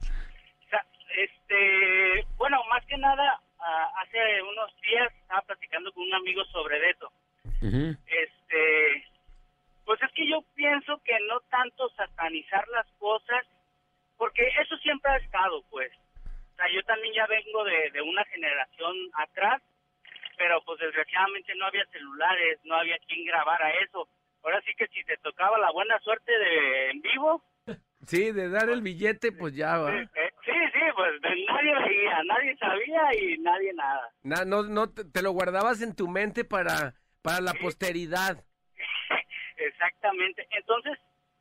O 0.00 0.68
sea, 0.68 0.84
este, 1.16 2.26
bueno, 2.36 2.60
más 2.70 2.84
que 2.86 2.98
nada, 2.98 3.40
hace 4.02 4.42
unos 4.42 4.74
días 4.82 5.14
estaba 5.14 5.42
platicando 5.42 5.92
con 5.92 6.02
un 6.02 6.14
amigo 6.14 6.44
sobre 6.46 6.90
eso. 6.90 7.12
Este, 7.62 9.04
pues 9.84 10.02
es 10.02 10.10
que 10.10 10.28
yo 10.28 10.42
pienso 10.56 11.00
que 11.04 11.16
no 11.28 11.38
tanto 11.50 11.88
satanizar 11.90 12.66
las 12.66 12.86
cosas, 12.98 13.46
porque 14.16 14.42
eso 14.60 14.76
siempre 14.78 15.12
ha 15.12 15.18
estado, 15.18 15.62
pues. 15.70 15.92
O 16.52 16.56
sea, 16.56 16.66
yo 16.74 16.82
también 16.82 17.14
ya 17.14 17.28
vengo 17.28 17.62
de, 17.62 17.90
de 17.92 18.02
una 18.02 18.24
generación 18.24 18.96
atrás, 19.14 19.62
pero 20.40 20.62
pues 20.64 20.80
desgraciadamente 20.80 21.52
no 21.56 21.66
había 21.66 21.84
celulares, 21.92 22.58
no 22.64 22.74
había 22.76 22.96
quien 23.06 23.26
grabara 23.26 23.70
eso. 23.84 24.08
Ahora 24.42 24.58
sí 24.62 24.72
que 24.74 24.86
si 24.86 25.04
te 25.04 25.18
tocaba 25.18 25.58
la 25.58 25.70
buena 25.70 25.98
suerte 26.00 26.32
de 26.32 26.90
en 26.92 27.02
vivo, 27.02 27.44
Sí, 28.06 28.32
de 28.32 28.48
dar 28.48 28.70
el 28.70 28.80
billete, 28.80 29.32
pues 29.32 29.54
ya 29.54 29.76
va. 29.76 29.94
eh, 29.94 30.08
eh, 30.14 30.30
sí, 30.46 30.52
sí, 30.72 30.80
pues 30.96 31.12
nadie 31.20 31.74
veía, 31.86 32.22
nadie 32.24 32.56
sabía 32.56 33.02
y 33.20 33.36
nadie 33.36 33.74
nada. 33.74 34.08
Na- 34.22 34.44
no, 34.46 34.62
no, 34.62 34.88
te, 34.88 35.04
te 35.04 35.20
lo 35.20 35.32
guardabas 35.32 35.82
en 35.82 35.94
tu 35.94 36.08
mente 36.08 36.42
para, 36.46 36.94
para 37.22 37.42
la 37.42 37.52
posteridad. 37.52 38.42
Exactamente. 39.58 40.46
Entonces, 40.52 40.98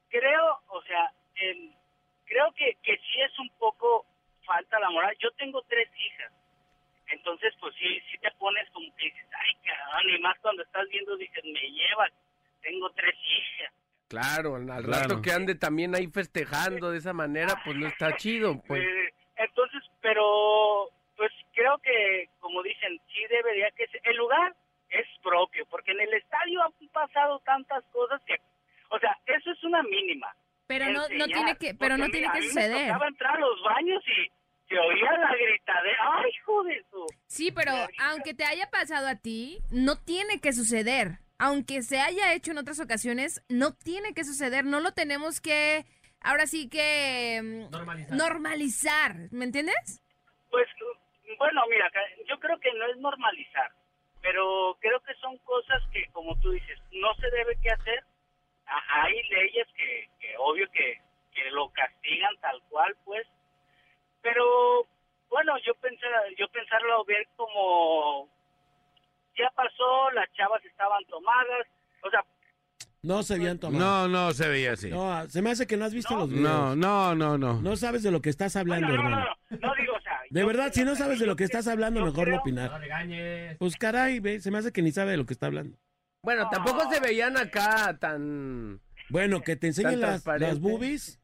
creo, 0.10 0.60
o 0.68 0.82
sea, 0.84 1.10
en- 1.36 1.74
creo 2.26 2.52
que, 2.54 2.76
que 2.84 2.98
sí 2.98 3.22
es 3.26 3.40
un 3.40 3.50
poco 3.58 4.06
falta 4.46 4.78
la 4.82 4.90
moral. 4.90 5.16
Yo 5.20 5.32
tengo 5.38 5.62
tres 5.70 5.88
hijas. 5.96 6.34
Entonces, 7.12 7.54
pues 7.60 7.74
sí, 7.76 8.00
sí 8.12 8.18
te 8.20 8.30
pones 8.32 8.70
como 8.72 8.86
que 8.96 9.06
dices, 9.06 9.26
ay, 9.34 9.56
cabrón, 9.66 10.10
y 10.16 10.20
más 10.22 10.38
cuando 10.40 10.64
estás 10.64 10.88
viendo, 10.90 11.16
dices, 11.18 11.44
me 11.44 11.72
llevan, 11.72 12.12
tengo 12.62 12.90
tres 12.92 13.16
hijas. 13.16 13.74
Claro, 14.08 14.56
al 14.56 14.66
Claro. 14.66 14.88
rato 14.92 15.22
que 15.22 15.32
ande 15.32 15.56
también 15.56 15.96
ahí 15.96 16.08
festejando 16.08 16.92
de 16.92 16.98
esa 16.98 17.14
manera, 17.14 17.62
pues 17.64 17.78
no 17.78 17.88
está 17.88 18.16
chido, 18.18 18.62
pues. 18.68 18.84
Entonces, 19.36 19.82
pero, 20.02 20.90
pues 21.16 21.32
creo 21.54 21.78
que, 21.80 22.30
como 22.40 22.62
dicen, 22.64 23.00
sí 23.14 23.22
debería 23.30 23.70
que 23.72 23.88
ser- 23.88 24.02
el 24.04 24.18
lugar 24.18 24.56
es 24.90 25.06
propio, 25.22 25.66
porque 25.70 25.92
en 25.92 26.02
el 26.02 26.14
estadio 26.14 26.62
han 26.64 26.88
pasado 26.90 27.40
tantas 27.46 27.84
cosas 27.92 28.22
que, 28.26 28.36
o 28.90 29.00
sea, 29.00 29.16
eso 29.28 29.52
es 29.52 29.64
una 29.64 29.84
mínima. 29.84 30.34
Pero 30.68 30.86
no, 30.90 31.02
no 31.10 31.26
tiene 31.26 31.56
que, 31.58 31.74
pero 31.76 31.98
no 31.98 32.06
tiene 32.10 32.28
mira, 32.28 32.32
que 32.34 32.38
a 32.38 32.42
mí 32.42 32.48
Me 32.48 32.54
suceder. 32.54 32.92
entrar 33.08 33.36
a 33.38 33.40
los 33.40 33.62
baños 33.64 34.04
y 34.08 34.32
se 34.70 34.78
oía 34.80 35.12
la 35.18 35.34
gritadera. 35.36 35.98
¡Ay, 36.14 36.32
hijo 36.34 36.64
de 36.64 36.86
su! 36.92 37.06
Sí, 37.28 37.52
pero 37.52 37.72
aunque 38.00 38.34
te 38.34 38.46
haya 38.46 38.70
pasado 38.70 39.08
a 39.08 39.16
ti, 39.16 39.60
no 39.72 39.98
tiene 39.98 40.40
que 40.40 40.54
suceder. 40.54 41.20
Aunque 41.40 41.82
se 41.82 42.00
haya 42.00 42.34
hecho 42.34 42.52
en 42.52 42.58
otras 42.60 42.80
ocasiones, 42.80 43.42
no 43.50 43.74
tiene 43.74 44.14
que 44.14 44.24
suceder. 44.26 44.66
No 44.66 44.80
lo 44.82 44.92
tenemos 44.92 45.40
que, 45.42 45.86
ahora 46.22 46.46
sí 46.48 46.70
que 46.70 47.40
mm, 47.42 48.16
normalizar. 48.16 49.16
¿Me 49.32 49.46
entiendes? 49.46 50.02
Pues, 50.52 50.68
bueno, 51.38 51.62
mira, 51.70 51.90
ca- 51.92 52.00
yo 52.28 52.38
creo 52.40 52.60
que 52.60 52.74
no 52.74 52.86
es 52.92 52.98
normalizar, 52.98 53.72
pero 54.22 54.78
creo 54.82 55.00
que 55.02 55.14
son 55.16 55.38
cosas 55.40 55.82
que, 55.94 56.06
como 56.12 56.38
tú 56.42 56.52
dices, 56.52 56.78
no 56.92 57.14
se 57.16 57.30
debe 57.32 57.58
que 57.62 57.72
hacer. 57.72 58.04
Hay 58.66 59.14
leyes 59.30 59.68
que, 59.76 60.10
que 60.20 60.36
obvio 60.38 60.70
que, 60.72 61.02
que 61.34 61.50
lo 61.52 61.70
castigan 61.72 62.36
tal 62.42 62.62
cual, 62.70 62.96
pues, 63.06 63.26
pero 64.22 64.88
bueno, 65.30 65.54
yo 65.66 65.74
pensar, 65.76 66.10
yo 66.38 66.48
pensarlo 66.50 67.04
ver 67.06 67.28
como 67.36 68.30
ya 69.38 69.50
pasó, 69.56 70.12
las 70.12 70.32
chavas 70.34 70.64
estaban 70.66 71.04
tomadas, 71.06 71.68
o 72.04 72.10
sea, 72.10 72.24
No 73.02 73.24
se 73.24 73.36
habían 73.36 73.58
tomado. 73.60 74.08
No, 74.08 74.26
no 74.28 74.32
se 74.34 74.50
veía 74.50 74.74
así. 74.74 74.90
No, 74.90 75.30
se 75.30 75.42
me 75.42 75.52
hace 75.52 75.66
que 75.68 75.78
no 75.78 75.86
has 75.86 75.94
visto 75.94 76.14
No. 76.14 76.20
los 76.22 76.30
videos. 76.30 76.44
No, 76.44 76.76
no, 76.76 77.16
no, 77.16 77.38
no. 77.38 77.62
No 77.62 77.76
sabes 77.78 78.04
de 78.04 78.12
lo 78.12 78.22
que 78.22 78.30
estás 78.30 78.56
hablando, 78.58 78.88
bueno, 78.88 79.04
no, 79.04 79.10
no, 79.10 79.16
hermano. 79.22 79.36
no, 79.52 79.58
no 79.70 79.76
digo, 79.76 79.94
o 79.96 80.02
sea, 80.02 80.20
De 80.30 80.44
verdad, 80.44 80.72
si 80.74 80.84
no 80.84 80.96
sabes 80.96 81.20
de 81.20 81.26
lo 81.26 81.36
que 81.38 81.46
estás 81.46 81.68
hablando, 81.70 82.02
mejor 82.04 82.18
no 82.20 82.24
creo- 82.26 82.40
opinar. 82.42 82.80
regañes. 82.82 83.58
Pues 83.58 83.78
caray, 83.78 84.20
ve, 84.20 84.42
se 84.42 84.52
me 84.52 84.58
hace 84.58 84.74
que 84.74 84.82
ni 84.82 84.92
sabe 84.92 85.12
de 85.12 85.18
lo 85.18 85.26
que 85.26 85.34
está 85.34 85.46
hablando. 85.46 85.78
Bueno, 86.22 86.50
tampoco 86.50 86.92
se 86.92 87.00
veían 87.00 87.38
acá 87.38 87.98
tan... 87.98 88.82
Bueno, 89.10 89.40
que 89.42 89.56
te 89.56 89.68
enseñen 89.68 90.02
las, 90.02 90.26
las 90.26 90.60
boobies 90.60 91.22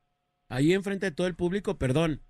ahí 0.48 0.74
enfrente 0.74 1.08
de 1.08 1.12
todo 1.12 1.28
el 1.28 1.36
público, 1.36 1.78
perdón. 1.78 2.22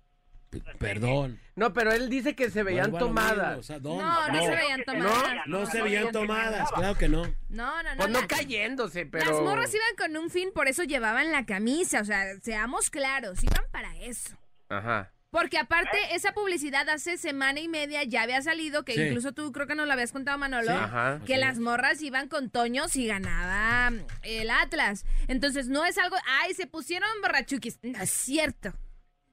P- 0.50 0.60
Perdón. 0.78 1.40
No, 1.56 1.72
pero 1.72 1.92
él 1.92 2.08
dice 2.08 2.34
que 2.36 2.50
se 2.50 2.62
veían 2.62 2.92
tomadas. 2.92 3.58
o 3.58 3.62
sea, 3.62 3.78
¿dónde? 3.78 4.04
No, 4.04 4.28
no, 4.28 4.32
no, 4.34 4.42
se 4.44 4.54
veían 4.56 4.84
tomadas. 4.84 5.46
no 5.46 5.66
se 5.66 5.82
veían 5.82 6.12
tomadas, 6.12 6.70
claro 6.72 6.94
que 6.96 7.08
no. 7.08 7.22
No, 7.48 7.82
no, 7.82 7.90
no. 7.90 7.96
Pues 7.96 8.10
no 8.10 8.20
la- 8.20 8.26
cayéndose, 8.26 9.06
pero... 9.06 9.24
Las 9.32 9.40
morras 9.42 9.74
iban 9.74 9.96
con 9.96 10.16
un 10.22 10.30
fin, 10.30 10.50
por 10.54 10.68
eso 10.68 10.84
llevaban 10.84 11.32
la 11.32 11.46
camisa. 11.46 12.00
O 12.00 12.04
sea, 12.04 12.24
seamos 12.42 12.90
claros, 12.90 13.42
iban 13.42 13.64
para 13.72 13.96
eso. 13.96 14.36
Ajá. 14.68 15.12
Porque 15.30 15.58
aparte, 15.58 15.98
esa 16.12 16.32
publicidad 16.32 16.88
hace 16.88 17.18
semana 17.18 17.60
y 17.60 17.68
media 17.68 18.04
ya 18.04 18.22
había 18.22 18.40
salido, 18.40 18.84
que 18.84 18.94
Sí. 18.94 19.02
incluso 19.02 19.32
tú 19.32 19.52
creo 19.52 19.66
que 19.66 19.74
nos 19.74 19.86
lo 19.86 19.92
habías 19.92 20.12
contado, 20.12 20.38
Manolo. 20.38 20.68
Sí. 20.70 20.78
Ajá. 20.78 21.20
Que 21.26 21.36
las 21.36 21.58
morras 21.58 22.00
iban 22.00 22.28
con 22.28 22.48
Toños 22.48 22.96
y 22.96 23.06
ganaba 23.06 23.90
mm, 23.90 24.06
el 24.22 24.50
Atlas. 24.50 25.04
Entonces 25.28 25.68
no 25.68 25.84
es 25.84 25.98
algo, 25.98 26.16
ay, 26.42 26.54
se 26.54 26.66
pusieron 26.66 27.08
borrachuquis. 27.20 27.78
No 27.82 28.00
es 28.00 28.10
cierto. 28.10 28.72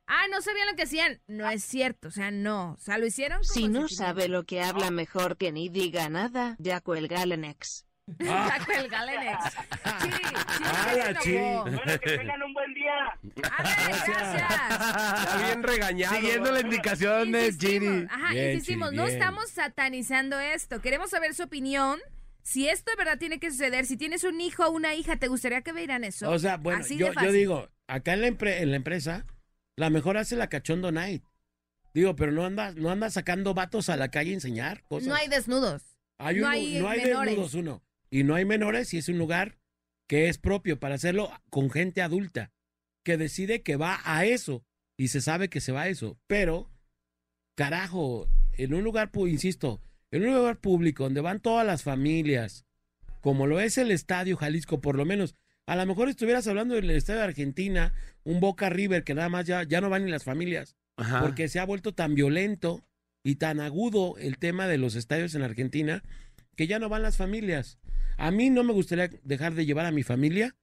Ah, 0.08 0.26
no 0.32 0.42
sabían 0.42 0.68
lo 0.68 0.76
que 0.76 0.84
hacían. 0.84 1.22
No 1.28 1.50
es 1.50 1.64
cierto. 1.64 2.10
O 2.10 2.12
sea, 2.12 2.30
no. 2.32 2.74
O 2.74 2.78
sea, 2.80 2.98
lo 2.98 3.06
hicieron 3.06 3.40
como 3.40 3.54
Si 3.54 3.68
no 3.68 3.88
si- 3.88 3.96
sabe 3.96 4.28
lo 4.28 4.44
que 4.44 4.62
habla 4.62 4.92
mejor 4.92 5.38
que 5.38 5.52
ni 5.52 5.70
diga 5.70 6.10
nada, 6.10 6.56
ya 6.60 6.82
cuelga 6.82 7.24
el 7.24 7.32
ex. 7.46 7.86
Saco 8.20 8.72
el 8.78 8.90
Galenex. 8.90 9.40
Chiri, 10.02 10.12
Chiri, 10.12 10.36
¡Hala, 10.66 11.08
se 11.14 11.20
Chiri! 11.22 11.38
enojó. 11.38 11.64
Bueno, 11.64 12.00
que 12.02 12.18
tengan 12.18 12.44
un 12.44 12.54
buen 12.54 12.74
día. 12.74 12.94
Gracias. 13.38 14.36
Está 15.24 15.42
bien 15.46 15.64
regañado. 15.64 16.16
Siguiendo 16.16 16.52
la 16.52 16.60
indicación 16.60 17.32
de 17.32 17.58
Chiri. 17.58 18.08
Ajá, 18.10 18.32
Bien, 18.34 18.52
insistimos, 18.52 18.90
Chiri, 18.90 19.02
no 19.02 19.08
estamos 19.08 19.50
satanizando 19.50 20.40
esto. 20.40 20.82
Queremos 20.82 21.10
saber 21.12 21.34
su 21.34 21.44
opinión. 21.44 22.00
Si 22.42 22.68
esto 22.68 22.92
de 22.92 22.98
verdad 22.98 23.18
tiene 23.18 23.40
que 23.40 23.50
suceder, 23.52 23.86
si 23.86 23.96
tienes 23.96 24.26
un 24.26 24.42
hijo 24.42 24.66
o 24.66 24.72
una 24.72 24.96
hija, 24.96 25.16
¿te 25.16 25.30
gustaría 25.30 25.62
que 25.62 25.72
vieran 25.72 26.04
eso? 26.04 26.30
O 26.30 26.38
sea, 26.40 26.58
bueno, 26.58 26.82
Así 26.82 26.96
de 26.96 27.00
yo, 27.00 27.08
yo 27.08 27.14
fácil. 27.14 27.32
digo, 27.32 27.70
acá 27.88 28.14
en 28.16 28.22
la, 28.22 28.28
empre- 28.28 28.60
en 28.60 28.72
la 28.72 28.76
empresa, 28.76 29.26
la 29.76 29.90
mejor 29.90 30.18
hace 30.18 30.36
la 30.36 30.50
cachondo 30.50 30.92
night. 30.92 31.24
Digo, 31.94 32.16
pero 32.16 32.32
no 32.32 32.46
anda, 32.46 32.72
no 32.72 32.90
anda 32.90 33.10
sacando 33.10 33.54
vatos 33.54 33.90
a 33.90 33.98
la 33.98 34.10
calle 34.10 34.32
a 34.32 34.36
enseñar 34.36 34.84
cosas. 34.86 35.08
No 35.08 35.16
hay 35.16 35.28
desnudos. 35.28 35.84
Hay 36.18 36.40
no 36.40 36.48
hay 36.48 36.80
no 36.80 36.90
hay 36.90 37.02
menores. 37.02 37.30
desnudos, 37.32 37.54
uno. 37.54 37.84
Y 38.10 38.24
no 38.24 38.36
hay 38.36 38.46
menores 38.46 38.94
y 38.94 38.98
es 38.98 39.10
un 39.10 39.18
lugar 39.18 39.58
que 40.08 40.30
es 40.30 40.38
propio 40.38 40.80
para 40.80 40.96
hacerlo 40.96 41.32
con 41.50 41.70
gente 41.70 42.02
adulta, 42.02 42.52
que 43.04 43.18
decide 43.18 43.62
que 43.64 43.76
va 43.76 44.00
a 44.04 44.26
eso 44.26 44.66
y 44.98 45.10
se 45.10 45.22
sabe 45.22 45.50
que 45.50 45.62
se 45.62 45.72
va 45.72 45.84
a 45.84 45.88
eso. 45.88 46.20
Pero, 46.28 46.72
carajo, 47.56 48.28
en 48.54 48.74
un 48.74 48.84
lugar, 48.84 49.12
insisto, 49.28 49.82
en 50.12 50.28
un 50.28 50.36
lugar 50.36 50.60
público 50.60 51.04
donde 51.04 51.22
van 51.22 51.40
todas 51.40 51.66
las 51.66 51.84
familias, 51.84 52.66
como 53.22 53.48
lo 53.48 53.60
es 53.60 53.78
el 53.78 53.92
Estadio 53.92 54.38
Jalisco, 54.38 54.82
por 54.82 54.96
lo 54.96 55.06
menos, 55.06 55.36
a 55.68 55.76
lo 55.76 55.86
mejor 55.86 56.10
estuvieras 56.10 56.48
hablando 56.48 56.76
del 56.76 56.90
Estadio 56.92 57.20
de 57.20 57.26
Argentina, 57.26 57.94
un 58.24 58.40
Boca 58.40 58.70
River, 58.70 59.04
que 59.04 59.14
nada 59.14 59.30
más 59.30 59.46
ya, 59.46 59.64
ya 59.64 59.82
no 59.82 59.90
van 59.90 60.06
ni 60.06 60.12
las 60.12 60.24
familias 60.24 60.76
Ajá. 60.98 61.22
porque 61.22 61.48
se 61.48 61.60
ha 61.60 61.66
vuelto 61.66 61.94
tan 61.94 62.16
violento 62.16 62.84
y 63.26 63.36
tan 63.36 63.60
agudo 63.60 64.16
el 64.18 64.38
tema 64.38 64.68
de 64.68 64.78
los 64.78 64.96
estadios 64.96 65.34
en 65.36 65.44
Argentina 65.44 66.04
que 66.56 66.68
ya 66.68 66.80
no 66.80 66.90
van 66.90 67.02
las 67.04 67.18
familias. 67.18 67.80
A 68.18 68.30
mí 68.32 68.50
no 68.50 68.64
me 68.64 68.74
gustaría 68.74 69.10
dejar 69.24 69.54
de 69.54 69.66
llevar 69.66 69.86
a 69.86 69.92
mi 69.92 70.04
familia 70.04 70.56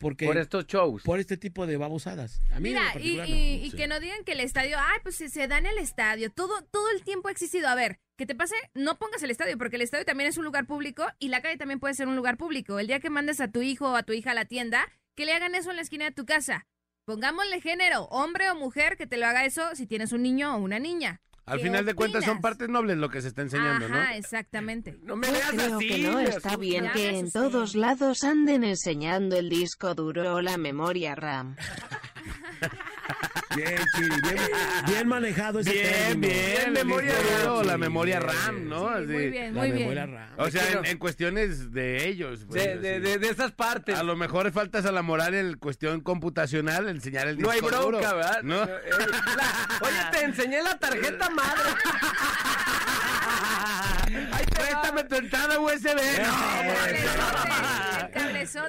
porque 0.00 0.26
Por 0.26 0.36
estos 0.38 0.66
shows. 0.66 1.02
por 1.04 1.20
este 1.20 1.36
tipo 1.36 1.64
de 1.66 1.76
babosadas. 1.76 2.40
A 2.50 2.58
mí 2.58 2.70
Mira, 2.70 2.82
y, 3.00 3.10
y- 3.12 3.16
no. 3.18 3.24
y 3.26 3.70
Sí. 3.70 3.76
que 3.76 3.86
no 3.86 4.00
digan 4.00 4.24
que 4.24 4.32
el 4.32 4.40
estadio, 4.40 4.76
ay, 4.78 4.98
pues 5.04 5.14
se, 5.14 5.28
se 5.28 5.46
da 5.46 5.58
en 5.58 5.66
el 5.66 5.78
estadio. 5.78 6.30
Todo, 6.32 6.62
todo 6.72 6.90
el 6.90 7.04
tiempo 7.04 7.28
ha 7.28 7.30
existido. 7.30 7.68
A 7.68 7.76
ver, 7.76 8.00
que 8.22 8.26
te 8.26 8.34
pase, 8.36 8.54
no 8.74 9.00
pongas 9.00 9.20
el 9.24 9.32
estadio, 9.32 9.58
porque 9.58 9.74
el 9.74 9.82
estadio 9.82 10.04
también 10.04 10.28
es 10.30 10.36
un 10.38 10.44
lugar 10.44 10.64
público 10.64 11.04
y 11.18 11.26
la 11.26 11.42
calle 11.42 11.56
también 11.56 11.80
puede 11.80 11.94
ser 11.94 12.06
un 12.06 12.14
lugar 12.14 12.36
público. 12.36 12.78
El 12.78 12.86
día 12.86 13.00
que 13.00 13.10
mandes 13.10 13.40
a 13.40 13.50
tu 13.50 13.62
hijo 13.62 13.90
o 13.90 13.96
a 13.96 14.04
tu 14.04 14.12
hija 14.12 14.30
a 14.30 14.34
la 14.34 14.44
tienda, 14.44 14.86
que 15.16 15.24
le 15.24 15.32
hagan 15.32 15.56
eso 15.56 15.70
en 15.70 15.76
la 15.76 15.82
esquina 15.82 16.04
de 16.04 16.12
tu 16.12 16.24
casa. 16.24 16.64
Pongámosle 17.04 17.60
género, 17.60 18.02
hombre 18.04 18.48
o 18.50 18.54
mujer, 18.54 18.96
que 18.96 19.08
te 19.08 19.16
lo 19.16 19.26
haga 19.26 19.44
eso 19.44 19.74
si 19.74 19.88
tienes 19.88 20.12
un 20.12 20.22
niño 20.22 20.54
o 20.54 20.58
una 20.58 20.78
niña. 20.78 21.20
Al 21.46 21.58
¿Qué 21.58 21.64
final 21.64 21.84
de 21.84 21.94
cuentas 21.94 22.22
son 22.22 22.34
opinas? 22.36 22.42
partes 22.42 22.68
nobles 22.68 22.96
lo 22.98 23.08
que 23.08 23.20
se 23.22 23.26
está 23.26 23.42
enseñando, 23.42 23.86
Ajá, 23.86 23.94
¿no? 24.10 24.10
exactamente. 24.14 24.96
No 25.02 25.16
me 25.16 25.26
Yo 25.26 25.32
veas 25.32 25.50
creo 25.50 25.76
así. 25.78 25.88
que 25.88 25.98
no 25.98 26.20
está 26.20 26.56
bien 26.56 26.90
que 26.92 27.18
en 27.18 27.32
todos 27.32 27.74
lados 27.74 28.22
anden 28.22 28.62
enseñando 28.62 29.36
el 29.36 29.48
disco 29.48 29.96
duro 29.96 30.36
o 30.36 30.40
la 30.42 30.56
memoria 30.58 31.16
RAM. 31.16 31.56
Bien, 33.56 33.76
Chiri, 33.94 34.08
bien, 34.22 34.36
bien 34.86 35.08
manejado 35.08 35.60
ese 35.60 35.72
Bien, 35.72 35.86
término. 35.92 36.20
bien. 36.32 36.54
Bien, 36.56 36.72
memoria 36.72 37.14
disco 37.14 37.56
RAM. 37.58 37.66
la 37.66 37.78
memoria. 37.78 38.20
RAM, 38.20 38.68
¿no? 38.68 38.88
Sí, 38.88 38.94
Así. 38.94 39.06
muy 39.12 39.28
bien, 39.30 39.54
La 39.54 39.60
muy 39.60 39.72
memoria 39.72 40.06
bien. 40.06 40.16
RAM. 40.18 40.28
O 40.38 40.50
sea, 40.50 40.70
en, 40.72 40.86
en 40.86 40.98
cuestiones 40.98 41.72
de 41.72 42.08
ellos. 42.08 42.40
pues, 42.48 42.62
De, 42.64 42.76
de, 42.78 43.00
de, 43.00 43.18
de 43.18 43.28
esas 43.28 43.52
partes. 43.52 43.96
A 43.98 44.02
lo 44.02 44.16
mejor 44.16 44.50
faltas 44.52 44.86
a 44.86 44.92
la 44.92 45.02
moral 45.02 45.34
en 45.34 45.56
cuestión 45.58 46.00
computacional, 46.00 46.88
enseñar 46.88 47.28
el 47.28 47.38
No 47.38 47.50
hay 47.50 47.60
disco 47.60 47.76
duro, 47.76 47.98
bronca, 47.98 48.14
¿verdad? 48.14 48.42
¿no? 48.42 48.62
Eh, 48.64 48.68
la- 49.36 49.86
Oye, 49.86 49.96
te 50.12 50.24
enseñé 50.24 50.62
la 50.62 50.78
tarjeta 50.78 51.28
madre. 51.30 51.62
Ay, 54.32 54.44
préstame 54.46 55.04
tu 55.04 55.14
entrada 55.16 55.58
USB. 55.60 55.86
El 55.98 56.22
No, 56.22 56.30
cablezote, 56.72 58.18
el 58.18 58.21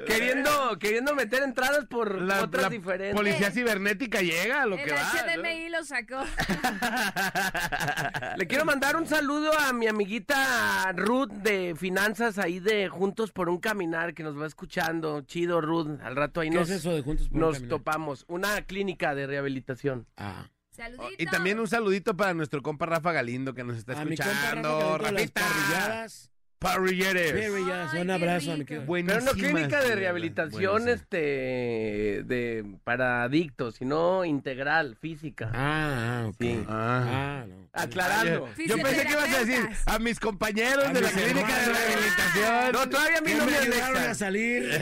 Queriendo, 0.05 0.77
queriendo 0.79 1.15
meter 1.15 1.43
entradas 1.43 1.85
por 1.85 2.21
la, 2.21 2.43
otras 2.43 2.63
la 2.63 2.69
diferentes. 2.69 3.15
policía 3.15 3.51
cibernética 3.51 4.21
llega 4.21 4.63
a 4.63 4.65
lo 4.65 4.77
El 4.77 4.85
que 4.85 4.93
va. 4.93 5.01
HDMI 5.01 5.69
lo 5.69 5.83
sacó. 5.83 6.23
Le 8.37 8.47
quiero 8.47 8.65
mandar 8.65 8.95
un 8.95 9.07
saludo 9.07 9.51
a 9.57 9.73
mi 9.73 9.87
amiguita 9.87 10.91
Ruth 10.93 11.31
de 11.31 11.75
finanzas 11.77 12.37
ahí 12.37 12.59
de 12.59 12.89
Juntos 12.89 13.31
por 13.31 13.49
un 13.49 13.59
Caminar 13.59 14.13
que 14.13 14.23
nos 14.23 14.39
va 14.39 14.47
escuchando. 14.47 15.21
Chido, 15.21 15.61
Ruth. 15.61 15.99
Al 16.03 16.15
rato 16.15 16.41
ahí 16.41 16.49
¿Qué 16.49 16.55
nos, 16.55 16.69
es 16.69 16.79
eso 16.79 16.93
de 16.93 17.01
juntos 17.01 17.27
por 17.29 17.35
un 17.35 17.41
nos 17.41 17.67
topamos. 17.67 18.25
Una 18.27 18.61
clínica 18.63 19.15
de 19.15 19.27
rehabilitación. 19.27 20.07
Ah. 20.17 20.49
Saludito. 20.71 21.21
Y 21.21 21.25
también 21.27 21.59
un 21.59 21.67
saludito 21.67 22.17
para 22.17 22.33
nuestro 22.33 22.63
compa 22.63 22.87
Rafa 22.87 23.11
Galindo 23.11 23.53
que 23.53 23.63
nos 23.63 23.77
está 23.77 23.99
A 24.01 24.05
mi 24.05 24.17
compa 24.17 24.31
Rafa 24.31 24.39
escuchando. 24.39 24.69
Galindo, 24.79 24.97
las 25.03 25.11
Rafita. 25.13 25.41
parrilladas. 25.41 26.29
Parrilladas, 26.63 27.93
Ay, 27.93 28.01
un 28.01 28.09
abrazo 28.09 28.53
a 28.53 28.55
mi 28.55 28.63
querido. 28.63 28.85
Pero 28.87 29.21
no 29.21 29.31
clínica 29.33 29.81
de 29.81 29.95
rehabilitación 29.95 30.71
bueno, 30.71 30.85
sí. 30.85 30.91
este 30.91 32.23
de 32.23 32.65
para 32.85 33.23
adictos, 33.23 33.75
sino 33.75 34.23
integral, 34.23 34.95
física. 34.95 35.51
Ah, 35.53 36.23
ah, 36.23 36.27
ok. 36.29 36.35
Sí. 36.39 36.63
Ah. 36.69 37.03
Ah, 37.05 37.45
no. 37.47 37.67
Aclarando. 37.73 38.49
Yo 38.65 38.77
pensé 38.77 39.05
que 39.05 39.11
ibas 39.11 39.33
a 39.33 39.39
decir 39.39 39.69
a 39.85 39.99
mis 39.99 40.19
compañeros 40.19 40.85
A 40.85 40.93
de 40.93 41.01
la 41.01 41.09
clínica 41.09 41.59
de 41.59 41.73
rehabilitación. 41.73 42.71
No, 42.71 42.89
todavía 42.89 43.17
a 43.17 43.21
mí 43.21 43.33
no 43.33 43.45
me 43.45 43.57
ayudaron 43.57 44.03
a 44.03 44.13
salir. 44.13 44.63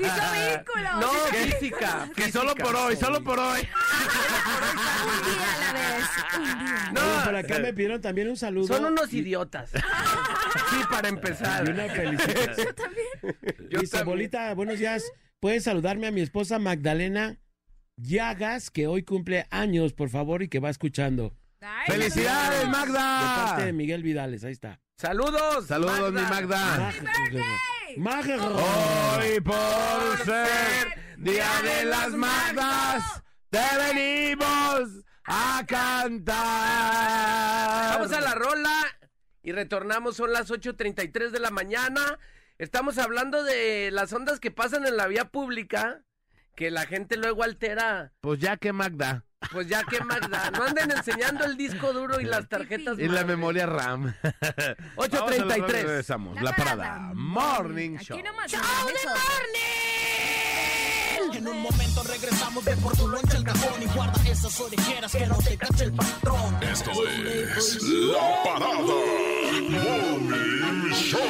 Hizo 0.00 0.32
vehículo. 0.32 1.00
No, 1.00 1.10
física. 1.10 2.08
Que 2.14 2.30
solo 2.30 2.54
por 2.54 2.76
hoy, 2.76 2.96
solo 2.96 3.24
por 3.24 3.38
hoy. 3.40 3.62
Un 5.04 5.24
día 5.24 5.54
a 5.54 5.58
la 5.60 5.72
vez. 5.72 6.04
Un 6.38 6.64
día. 6.64 6.90
No, 6.92 7.24
por 7.24 7.36
acá 7.36 7.58
me 7.58 7.72
pidieron 7.72 8.00
también 8.00 8.28
un 8.28 8.36
saludo. 8.36 8.68
son 8.68 8.84
unos 8.84 9.12
idiotas. 9.12 9.72
Sí, 10.70 10.76
para 10.90 11.08
empezar. 11.08 11.66
Y 11.66 11.70
una 11.70 11.88
felicitación. 11.88 12.66
Yo 12.66 12.74
también. 12.74 13.08
Yo. 13.70 14.04
Bolita, 14.04 14.54
buenos 14.54 14.78
días. 14.78 15.04
Puedes 15.40 15.64
saludarme 15.64 16.06
a 16.06 16.10
mi 16.10 16.20
esposa 16.20 16.58
Magdalena 16.58 17.38
Llagas, 17.96 18.70
que 18.70 18.86
hoy 18.86 19.02
cumple 19.02 19.46
años, 19.50 19.92
por 19.92 20.08
favor, 20.08 20.42
y 20.42 20.48
que 20.48 20.58
va 20.58 20.70
escuchando. 20.70 21.36
Ay, 21.60 21.86
¡Felicidades, 21.86 22.60
saludos. 22.60 22.86
De 22.86 22.96
parte 22.96 23.52
Magda! 23.52 23.64
de 23.64 23.72
Miguel 23.72 24.02
Vidales, 24.02 24.44
ahí 24.44 24.52
está. 24.52 24.80
Saludos. 24.96 25.66
Saludos, 25.66 26.12
mi 26.12 26.20
Magda. 26.20 26.92
Magda. 27.96 28.48
Hoy 28.48 29.40
por 29.40 30.24
ser 30.24 30.98
Día 31.18 31.48
de 31.62 31.84
las 31.86 32.12
Magdas, 32.12 33.22
te 33.50 33.62
venimos 33.92 35.04
a 35.24 35.64
cantar. 35.66 36.34
Vamos 37.98 38.12
a 38.12 38.20
la 38.20 38.34
rola 38.34 38.84
y 39.44 39.52
retornamos. 39.52 40.16
Son 40.16 40.32
las 40.32 40.50
8.33 40.50 41.30
de 41.30 41.38
la 41.38 41.50
mañana. 41.50 42.18
Estamos 42.58 42.98
hablando 42.98 43.44
de 43.44 43.90
las 43.92 44.12
ondas 44.12 44.40
que 44.40 44.50
pasan 44.50 44.86
en 44.86 44.96
la 44.96 45.06
vía 45.06 45.26
pública, 45.26 46.02
que 46.56 46.70
la 46.70 46.86
gente 46.86 47.16
luego 47.16 47.44
altera. 47.44 48.12
Pues 48.20 48.40
ya 48.40 48.56
que 48.56 48.72
Magda. 48.72 49.24
Pues 49.52 49.68
ya 49.68 49.84
que 49.84 50.00
más 50.00 50.20
da. 50.30 50.50
No 50.50 50.64
anden 50.64 50.90
enseñando 50.90 51.44
el 51.44 51.56
disco 51.56 51.92
duro 51.92 52.20
y 52.20 52.24
las 52.24 52.48
tarjetas 52.48 52.98
Y 52.98 53.02
la 53.02 53.12
madre. 53.12 53.24
memoria 53.26 53.66
RAM. 53.66 54.14
8.33. 54.96 55.66
Regresamos. 55.66 56.40
La, 56.40 56.52
parada. 56.54 57.10
Morning 57.14 57.98
Show. 57.98 58.16
Aquí 58.16 58.26
nomás. 58.26 58.50
¡Show 58.50 58.60
en 58.88 58.94
de 58.94 59.00
eso. 59.00 59.10
En 61.38 61.48
un 61.48 61.60
momento 61.62 62.02
regresamos 62.04 62.64
de 62.64 62.76
por 62.76 62.96
tu 62.96 63.08
loncha 63.08 63.36
el 63.36 63.44
cajón 63.44 63.82
y 63.82 63.86
guarda 63.86 64.28
esas 64.28 64.60
orejeras 64.60 65.12
que 65.12 65.26
no 65.26 65.36
te 65.38 65.56
cache 65.56 65.84
el 65.84 65.92
patrón. 65.92 66.62
Esto 66.62 66.90
es 67.08 67.82
La 67.82 68.42
Parada 68.44 68.84
Morning 69.60 70.92
Show. 70.92 71.20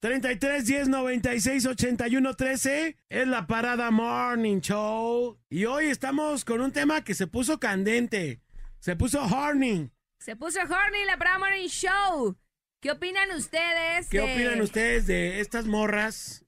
33 0.00 0.64
10 0.64 0.88
96 0.88 1.66
81 1.66 2.34
13 2.34 2.96
es 3.10 3.26
la 3.28 3.46
parada 3.46 3.90
Morning 3.90 4.60
Show. 4.60 5.38
Y 5.50 5.66
hoy 5.66 5.86
estamos 5.86 6.44
con 6.46 6.60
un 6.62 6.72
tema 6.72 7.04
que 7.04 7.14
se 7.14 7.26
puso 7.26 7.60
candente. 7.60 8.40
Se 8.78 8.96
puso 8.96 9.22
horny. 9.22 9.90
Se 10.20 10.36
puso 10.36 10.60
horny 10.60 11.04
la 11.06 11.16
Brahma 11.16 11.48
Morning 11.50 11.68
Show. 11.68 12.36
¿Qué 12.80 12.92
opinan 12.92 13.30
ustedes? 13.36 14.08
¿Qué 14.08 14.18
de- 14.20 14.32
opinan 14.34 14.60
ustedes 14.62 15.06
de 15.06 15.40
estas 15.40 15.66
morras? 15.66 16.46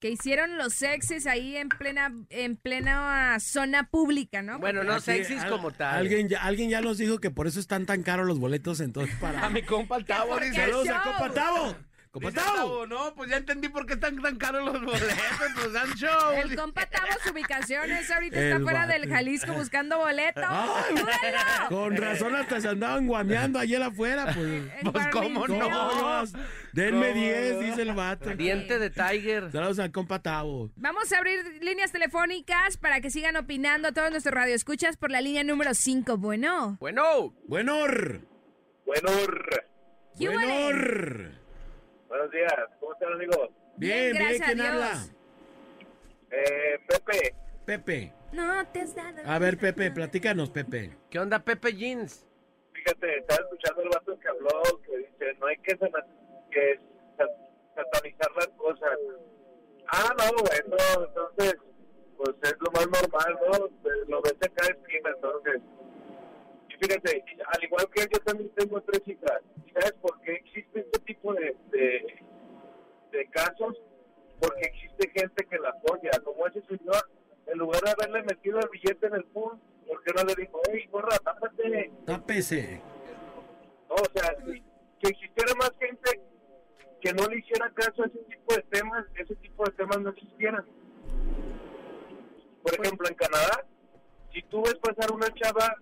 Que 0.00 0.10
hicieron 0.10 0.56
los 0.56 0.72
sexys 0.72 1.26
ahí 1.26 1.56
en 1.56 1.68
plena, 1.68 2.12
en 2.30 2.56
plena 2.56 3.38
zona 3.38 3.90
pública, 3.90 4.40
¿no? 4.40 4.58
Bueno, 4.58 4.82
no 4.82 4.98
sexys 4.98 5.44
como 5.44 5.70
tal. 5.70 5.94
Alguien 5.94 6.28
ya, 6.28 6.42
alguien 6.42 6.70
ya 6.70 6.80
nos 6.80 6.96
dijo 6.96 7.18
que 7.18 7.30
por 7.30 7.46
eso 7.46 7.60
están 7.60 7.84
tan 7.84 8.02
caros 8.02 8.26
los 8.26 8.38
boletos 8.38 8.80
entonces 8.80 9.14
para... 9.20 9.40
A 9.46 9.50
mi 9.50 9.62
compa 9.62 9.98
el 9.98 10.06
Tavo, 10.06 10.32
¿Por 10.32 10.42
dice. 10.44 10.56
Saludos 10.56 10.88
a. 10.88 11.02
Copa 11.02 11.34
Tavo. 11.34 11.76
Copa 12.12 12.30
Dice 12.30 12.40
Tavo. 12.42 12.56
Tavo, 12.56 12.86
No, 12.86 13.14
pues 13.14 13.30
ya 13.30 13.36
entendí 13.36 13.68
por 13.68 13.86
qué 13.86 13.92
están 13.94 14.20
tan 14.20 14.36
caros 14.36 14.64
los 14.64 14.82
boletos. 14.82 15.14
Pues 15.54 15.72
dan 15.72 15.92
show. 15.94 16.32
El 16.32 16.56
compa 16.56 16.84
Tavo, 16.86 17.06
su 17.24 17.30
ubicación 17.30 17.88
es 17.92 18.10
ahorita 18.10 18.36
El 18.40 18.46
está 18.46 18.60
fuera 18.60 18.86
del 18.88 19.08
Jalisco 19.08 19.52
buscando 19.52 19.98
boleto. 19.98 20.40
Ay. 20.44 20.94
Con 21.68 21.96
razón 21.96 22.34
hasta 22.34 22.60
se 22.60 22.68
andaban 22.68 23.06
guameando 23.06 23.60
ayer 23.60 23.80
afuera, 23.80 24.24
pues. 24.34 24.62
Pues, 24.90 25.06
¿cómo 25.12 25.46
no? 25.46 26.24
Denme 26.72 27.08
¿Cómo 27.10 27.20
10, 27.20 27.52
no? 27.54 27.60
dice 27.60 27.82
el 27.82 27.92
vato. 27.94 28.30
Diente 28.30 28.78
de 28.80 28.90
Tiger. 28.90 29.52
Saludos 29.52 29.78
al 29.78 29.92
compa 29.92 30.20
Tavo. 30.20 30.70
Vamos 30.74 31.12
a 31.12 31.18
abrir 31.18 31.58
líneas 31.62 31.92
telefónicas 31.92 32.76
para 32.76 33.00
que 33.00 33.10
sigan 33.10 33.36
opinando 33.36 33.88
a 33.88 33.92
todos 33.92 34.10
nuestros 34.10 34.34
radioescuchas 34.34 34.96
por 34.96 35.12
la 35.12 35.20
línea 35.20 35.44
número 35.44 35.74
5. 35.74 36.16
Bueno, 36.16 36.76
Bueno, 36.80 37.34
Buenor. 37.46 38.22
Bueno, 38.84 39.08
¿qué 40.18 40.28
huele? 40.28 40.46
Buenor. 40.46 41.39
Buenos 42.10 42.30
días. 42.30 42.52
¿Cómo 42.80 42.92
están, 42.92 43.12
amigos? 43.14 43.48
Bien, 43.76 44.12
Bien, 44.12 44.12
bien, 44.12 44.22
gracias 44.22 44.42
a 44.42 44.44
¿quién 44.46 44.58
Dios. 44.58 44.68
habla? 44.70 44.92
Eh, 46.32 46.78
Pepe, 46.86 47.34
Pepe. 47.64 48.12
No 48.32 48.66
te 48.68 48.80
has 48.82 48.94
dado. 48.94 49.18
A 49.24 49.38
ver, 49.38 49.56
Pepe, 49.58 49.90
platícanos, 49.90 50.50
Pepe. 50.50 50.96
¿qué 51.08 51.18
onda 51.18 51.38
Pepe 51.40 51.72
Jeans? 51.72 52.26
fíjate, 52.72 53.18
estaba 53.18 53.42
escuchando 53.44 53.82
el 53.82 53.88
vato 53.90 54.18
que 54.18 54.28
habló, 54.28 54.62
que 54.86 54.96
dice, 54.98 55.34
no 55.38 55.46
hay 55.46 55.56
que, 55.58 55.76
satanizar 57.74 58.30
las 58.36 58.48
cosas. 58.56 58.98
Ah, 59.92 60.14
no, 60.16 60.24
bueno, 60.42 61.06
entonces, 61.06 61.56
pues 62.16 62.34
es 62.42 62.56
lo 62.60 62.70
más 62.72 62.86
normal, 62.86 63.38
¿no? 63.46 63.68
Lo 64.08 64.22
ves 64.22 64.34
en 64.40 64.52
cada 64.54 64.70
esquina, 64.70 65.10
entonces. 65.14 65.60
Fíjate, 66.80 67.24
al 67.46 67.64
igual 67.64 67.88
que 67.94 68.02
yo 68.10 68.18
también 68.20 68.50
tengo 68.56 68.80
tres 68.80 69.02
hijas. 69.06 69.42
¿Y 69.66 69.70
sabes 69.70 69.92
por 70.00 70.18
qué 70.22 70.32
existe 70.32 70.80
este 70.80 70.98
tipo 71.00 71.34
de, 71.34 71.54
de, 71.70 72.24
de 73.12 73.26
casos? 73.26 73.76
Porque 74.40 74.62
existe 74.62 75.10
gente 75.10 75.44
que 75.44 75.58
la 75.58 75.70
apoya, 75.70 76.10
como 76.24 76.46
ese 76.46 76.62
señor, 76.62 77.08
en 77.46 77.58
lugar 77.58 77.82
de 77.82 77.90
haberle 77.90 78.22
metido 78.22 78.58
el 78.60 78.68
billete 78.70 79.06
en 79.06 79.14
el 79.14 79.24
pool, 79.24 79.58
¿por 79.86 80.02
qué 80.02 80.12
no 80.16 80.24
le 80.24 80.34
dijo, 80.34 80.60
hey, 80.72 80.88
gorra, 80.90 81.18
tápate? 81.18 81.90
Tápese. 82.06 82.80
No, 83.88 83.96
o 83.96 84.18
sea, 84.18 84.34
si, 84.46 84.52
si 85.02 85.10
existiera 85.10 85.54
más 85.58 85.72
gente 85.78 86.20
que 87.00 87.12
no 87.12 87.26
le 87.26 87.38
hiciera 87.38 87.70
caso 87.70 88.02
a 88.02 88.06
ese 88.06 88.18
tipo 88.18 88.54
de 88.54 88.62
temas, 88.62 89.04
ese 89.16 89.34
tipo 89.36 89.64
de 89.64 89.72
temas 89.72 90.00
no 90.00 90.10
existieran. 90.10 90.64
Por 92.62 92.74
ejemplo, 92.74 93.08
en 93.08 93.14
Canadá, 93.14 93.66
si 94.32 94.42
tú 94.44 94.62
ves 94.62 94.76
pasar 94.76 95.12
una 95.12 95.28
chava, 95.34 95.74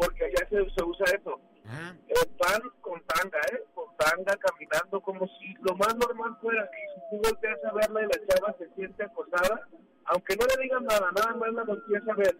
porque 0.00 0.24
allá 0.24 0.48
se, 0.48 0.56
se 0.70 0.82
usa 0.84 1.04
eso, 1.18 1.40
Ah, 1.66 1.92
eh, 2.08 2.14
van 2.38 2.62
con 2.80 3.00
tanga, 3.04 3.38
¿eh? 3.52 3.62
Con 3.74 3.84
tanga, 3.96 4.34
caminando 4.38 5.00
como 5.02 5.26
si 5.38 5.54
lo 5.60 5.76
más 5.76 5.94
normal 5.94 6.36
fuera. 6.40 6.64
Y 6.64 6.94
si 6.94 7.00
tú 7.10 7.22
volteas 7.30 7.58
a 7.64 7.72
verla 7.74 8.00
y 8.02 8.06
la 8.06 8.26
chava 8.26 8.54
se 8.58 8.68
siente 8.74 9.04
acosada, 9.04 9.68
aunque 10.06 10.34
no 10.36 10.46
le 10.46 10.62
digan 10.62 10.84
nada, 10.84 11.12
nada 11.14 11.34
más 11.36 11.52
la 11.52 11.62
volteas 11.64 12.02
a 12.08 12.14
ver 12.14 12.34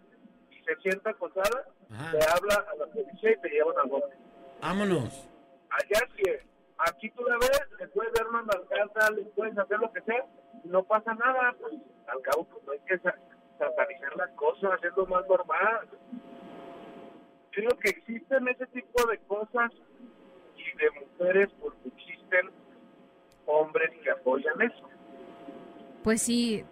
y 0.49 0.55
se 0.63 0.75
siente 0.81 1.09
acosada, 1.09 1.65
Ajá. 1.91 2.11
te 2.11 2.17
habla 2.29 2.65
a 2.71 2.75
la 2.75 2.85
policía 2.87 3.31
y 3.31 3.37
te 3.41 3.49
llevan 3.49 3.77
a 3.77 3.83
bote. 3.83 4.15
vámonos. 4.61 5.29
Allá 5.69 6.07
sí 6.17 6.23
es. 6.25 6.41
Aquí 6.89 7.09
tú 7.11 7.23
la 7.23 7.37
ves, 7.37 7.61
le 7.79 7.87
puedes 7.89 8.11
dar 8.13 8.27
una 8.27 8.41
nalgada, 8.41 9.11
le 9.11 9.21
puedes 9.35 9.57
hacer 9.57 9.79
lo 9.79 9.93
que 9.93 10.01
sea, 10.01 10.25
no 10.65 10.83
pasa 10.83 11.13
nada. 11.13 11.53
Pues 11.61 11.73
al 12.07 12.21
cabo, 12.23 12.43
pues 12.45 12.65
no 12.65 12.71
hay 12.73 12.79
que 12.79 12.97
sa- 12.99 13.15
satanizar 13.59 14.15
las 14.17 14.31
cosas, 14.31 14.83
es 14.83 14.91
lo 14.97 15.05
más 15.05 15.25
normal. 15.27 15.87
Digo 17.55 17.77
que 17.79 17.89
existen 17.89 18.47
ese 18.47 18.65
tipo 18.67 19.05
de 19.07 19.17
cosas 19.27 19.71
y 20.57 20.77
de 20.77 20.91
mujeres 21.01 21.49
porque 21.59 21.89
existen 21.89 22.49
hombres 23.45 23.91
que 24.03 24.11
apoyan 24.11 24.61
eso. 24.61 24.89
Pues 26.03 26.21
sí, 26.21 26.63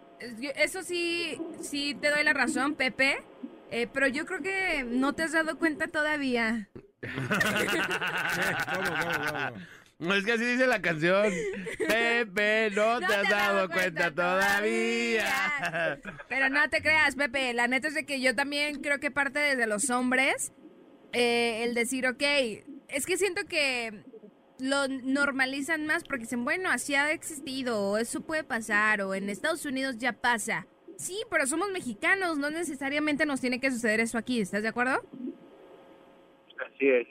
eso 0.56 0.82
sí, 0.84 1.39
sí 1.62 1.96
te 1.96 2.10
doy 2.10 2.24
la 2.24 2.34
razón, 2.34 2.76
Pepe. 2.76 3.24
Eh, 3.72 3.88
pero 3.92 4.08
yo 4.08 4.26
creo 4.26 4.42
que 4.42 4.84
no 4.84 5.13
te 5.13 5.24
has 5.24 5.34
dado 5.34 5.58
cuenta 5.58 5.88
todavía. 5.88 6.70
No, 10.00 10.13
es 10.15 10.26
que 10.26 10.32
así 10.32 10.46
dice 10.46 10.65
la 10.65 10.82
canción. 10.82 11.32
Pepe, 11.78 12.72
no, 12.72 13.00
te 13.00 13.13
has 13.13 13.30
dado 13.30 13.70
cuenta 13.70 14.12
todavía. 14.12 16.00
Pero 16.28 16.50
no 16.50 16.68
te 16.70 16.82
creas, 16.82 17.15
Pepe. 17.15 17.54
La 17.54 17.68
neta 17.68 17.89
es 17.89 17.94
de 17.94 18.06
que 18.06 18.22
yo 18.22 18.34
también 18.36 18.82
creo 18.82 19.00
que 19.00 19.12
parte 19.12 19.38
desde 19.38 19.68
los 19.68 19.89
hombres 19.92 20.52
eh, 21.13 21.63
el 21.63 21.74
decir, 21.74 22.08
ok, 22.08 22.24
es 22.88 23.06
que 23.06 23.17
siento 23.17 23.45
que 23.45 24.04
lo 24.60 24.88
normalizan 24.88 25.86
más 25.86 26.04
porque 26.04 26.24
dicen, 26.24 26.43
bueno, 26.43 26.69
así 26.69 26.95
ha 26.95 27.12
existido, 27.12 27.91
o 27.91 27.98
eso 27.98 28.22
puede 28.22 28.43
pasar, 28.43 29.02
o 29.02 29.15
en 29.15 29.30
Estados 29.30 29.65
Unidos 29.65 29.98
ya 29.98 30.13
pasa. 30.13 30.67
Sí, 30.98 31.22
pero 31.30 31.48
somos 31.48 31.72
mexicanos, 31.72 32.38
no 32.38 32.50
necesariamente 32.50 33.26
nos 33.26 33.39
tiene 33.39 33.60
que 33.60 33.72
suceder 33.72 34.02
eso 34.02 34.17
aquí, 34.17 34.41
¿estás 34.41 34.63
de 34.63 34.67
acuerdo? 34.67 35.02
Así 36.60 36.89
es. 36.89 37.08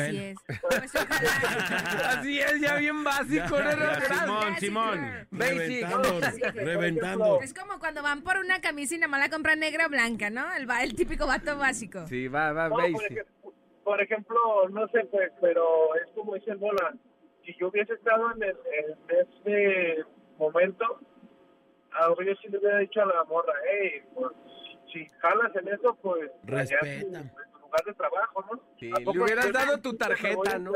Así 0.00 0.18
es. 0.18 0.38
Pues. 0.60 0.94
Así 2.06 2.40
es, 2.40 2.60
ya 2.60 2.76
bien 2.76 3.02
básico, 3.04 3.58
¿no? 3.58 3.70
Ya. 3.70 4.56
Simón, 4.58 5.26
Basic 5.30 5.60
Simón. 5.62 6.02
Reventando, 6.02 6.20
Basic. 6.20 6.54
reventando. 6.54 7.40
Es 7.42 7.54
como 7.54 7.78
cuando 7.78 8.02
van 8.02 8.22
por 8.22 8.36
una 8.38 8.60
camisa 8.60 8.94
y 8.94 8.98
nada 8.98 9.08
más 9.08 9.20
la 9.20 9.28
compran 9.30 9.58
negra 9.60 9.86
o 9.86 9.88
blanca, 9.88 10.30
¿no? 10.30 10.52
El, 10.54 10.68
va- 10.68 10.82
el 10.82 10.94
típico 10.94 11.26
vato 11.26 11.56
básico. 11.56 12.06
Sí, 12.06 12.28
va, 12.28 12.52
va, 12.52 12.68
No, 12.68 12.74
por, 12.76 12.82
basic. 12.92 13.10
ejemplo, 13.10 13.52
por 13.84 14.00
ejemplo, 14.02 14.38
no 14.70 14.88
sé, 14.88 15.04
pues, 15.10 15.30
pero 15.40 15.94
es 15.96 16.10
como 16.14 16.34
dice 16.34 16.52
el 16.52 16.58
Bola, 16.58 16.94
si 17.44 17.54
yo 17.58 17.68
hubiese 17.68 17.94
estado 17.94 18.30
en, 18.36 18.42
el, 18.42 18.56
en 18.78 18.96
ese 19.44 20.04
momento, 20.38 21.00
a 21.92 22.04
lo 22.04 22.10
mejor 22.10 22.24
yo 22.26 22.32
sí 22.42 22.48
le 22.48 22.58
hubiera 22.58 22.78
dicho 22.78 23.02
a 23.02 23.06
la 23.06 23.24
morra, 23.24 23.52
hey, 23.70 24.02
pues, 24.14 24.32
si 24.92 25.06
jalas 25.20 25.54
en 25.56 25.68
eso, 25.68 25.94
pues, 26.02 26.30
Respeta. 26.44 27.22
tu 27.22 27.51
lugar 27.72 27.84
de 27.86 27.94
trabajo, 27.94 28.44
¿no? 28.50 28.60
Sí, 28.78 28.90
¿A 28.94 28.98
le 28.98 29.04
poco 29.04 29.24
hubieras 29.24 29.52
dado 29.52 29.78
tu 29.78 29.94
tarjeta, 29.96 30.58
¿no? 30.58 30.72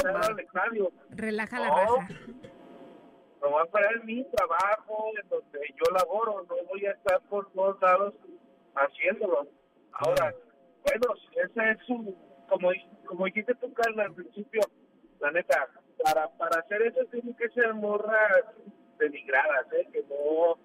Relaja 1.11 1.61
la 1.61 1.69
No. 1.69 2.09
No 3.43 3.51
voy 3.51 3.63
a 3.63 3.71
parar 3.71 4.05
mi 4.05 4.25
trabajo, 4.31 5.13
en 5.23 5.29
donde 5.29 5.61
yo 5.77 5.95
laboro, 5.95 6.47
no 6.49 6.57
voy 6.69 6.87
a 6.87 6.93
estar 6.93 7.21
por 7.29 7.51
todos 7.53 7.81
lados 7.83 8.15
haciéndolo. 8.75 9.47
Ahora, 9.93 10.35
bueno, 10.83 11.15
si 11.21 11.39
ese 11.39 11.71
es 11.71 11.79
su, 11.87 12.17
como, 12.49 12.71
como 13.05 13.27
dijiste 13.27 13.55
tú, 13.57 13.73
Carla, 13.75 14.05
al 14.05 14.15
principio, 14.15 14.63
la 15.21 15.31
neta, 15.31 15.69
para, 16.03 16.29
para 16.39 16.61
hacer 16.61 16.83
eso 16.83 17.01
tienen 17.11 17.35
que 17.35 17.49
ser 17.51 17.75
morras 17.75 18.47
denigradas, 18.99 19.67
¿eh? 19.75 19.87
que 19.93 20.03
no, 20.09 20.59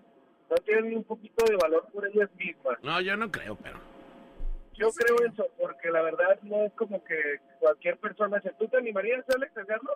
no 0.50 0.56
tienen 0.65 0.89
ni 0.89 0.96
un 0.96 1.04
poquito 1.04 1.46
de 1.46 1.58
valor 1.58 1.88
por 1.91 2.08
ellas 2.08 2.30
mismas. 2.36 2.78
No, 2.82 3.02
yo 3.02 3.17
no 3.17 3.30
creo, 3.30 3.58
pero. 3.58 3.90
Yo 4.82 4.89
creo 4.94 5.15
eso, 5.32 5.48
porque 5.60 5.91
la 5.91 6.02
verdad 6.02 6.39
no 6.41 6.63
es 6.65 6.74
como 6.74 7.04
que 7.04 7.15
cualquier 7.60 7.98
persona, 7.98 8.41
se 8.41 8.50
¿tú 8.54 8.67
te 8.67 8.78
animarías, 8.78 9.24
Alex, 9.30 9.56
a 9.56 9.62
hacerlo? 9.62 9.91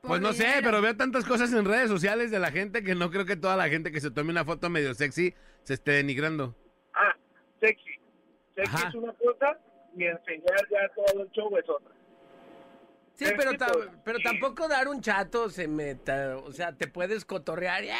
Pues 0.00 0.22
no 0.22 0.32
sé, 0.32 0.46
pero 0.62 0.80
veo 0.80 0.96
tantas 0.96 1.26
cosas 1.26 1.52
en 1.52 1.66
redes 1.66 1.90
sociales 1.90 2.30
de 2.30 2.38
la 2.38 2.50
gente 2.50 2.82
que 2.82 2.94
no 2.94 3.10
creo 3.10 3.26
que 3.26 3.36
toda 3.36 3.54
la 3.56 3.68
gente 3.68 3.92
que 3.92 4.00
se 4.00 4.10
tome 4.10 4.30
una 4.30 4.46
foto 4.46 4.70
medio 4.70 4.94
sexy 4.94 5.34
se 5.62 5.74
esté 5.74 5.92
denigrando. 5.92 6.56
Ah, 6.94 7.14
sexy. 7.60 8.00
Sexy 8.54 8.74
Ajá. 8.74 8.88
es 8.88 8.94
una 8.94 9.12
cosa 9.12 9.58
y 9.94 10.04
enseñar 10.04 10.68
ya 10.70 10.88
todo 10.94 11.22
el 11.22 11.30
show 11.32 11.54
es 11.58 11.68
otra. 11.68 11.94
Sí, 13.28 13.34
pero, 13.36 13.54
ta- 13.56 13.72
pero 14.04 14.18
tampoco 14.20 14.66
dar 14.66 14.88
un 14.88 15.00
chato 15.02 15.50
se 15.50 15.68
meta, 15.68 16.36
o 16.38 16.52
sea, 16.52 16.72
te 16.76 16.86
puedes 16.88 17.24
cotorrear. 17.26 17.84
¡eh! 17.84 17.92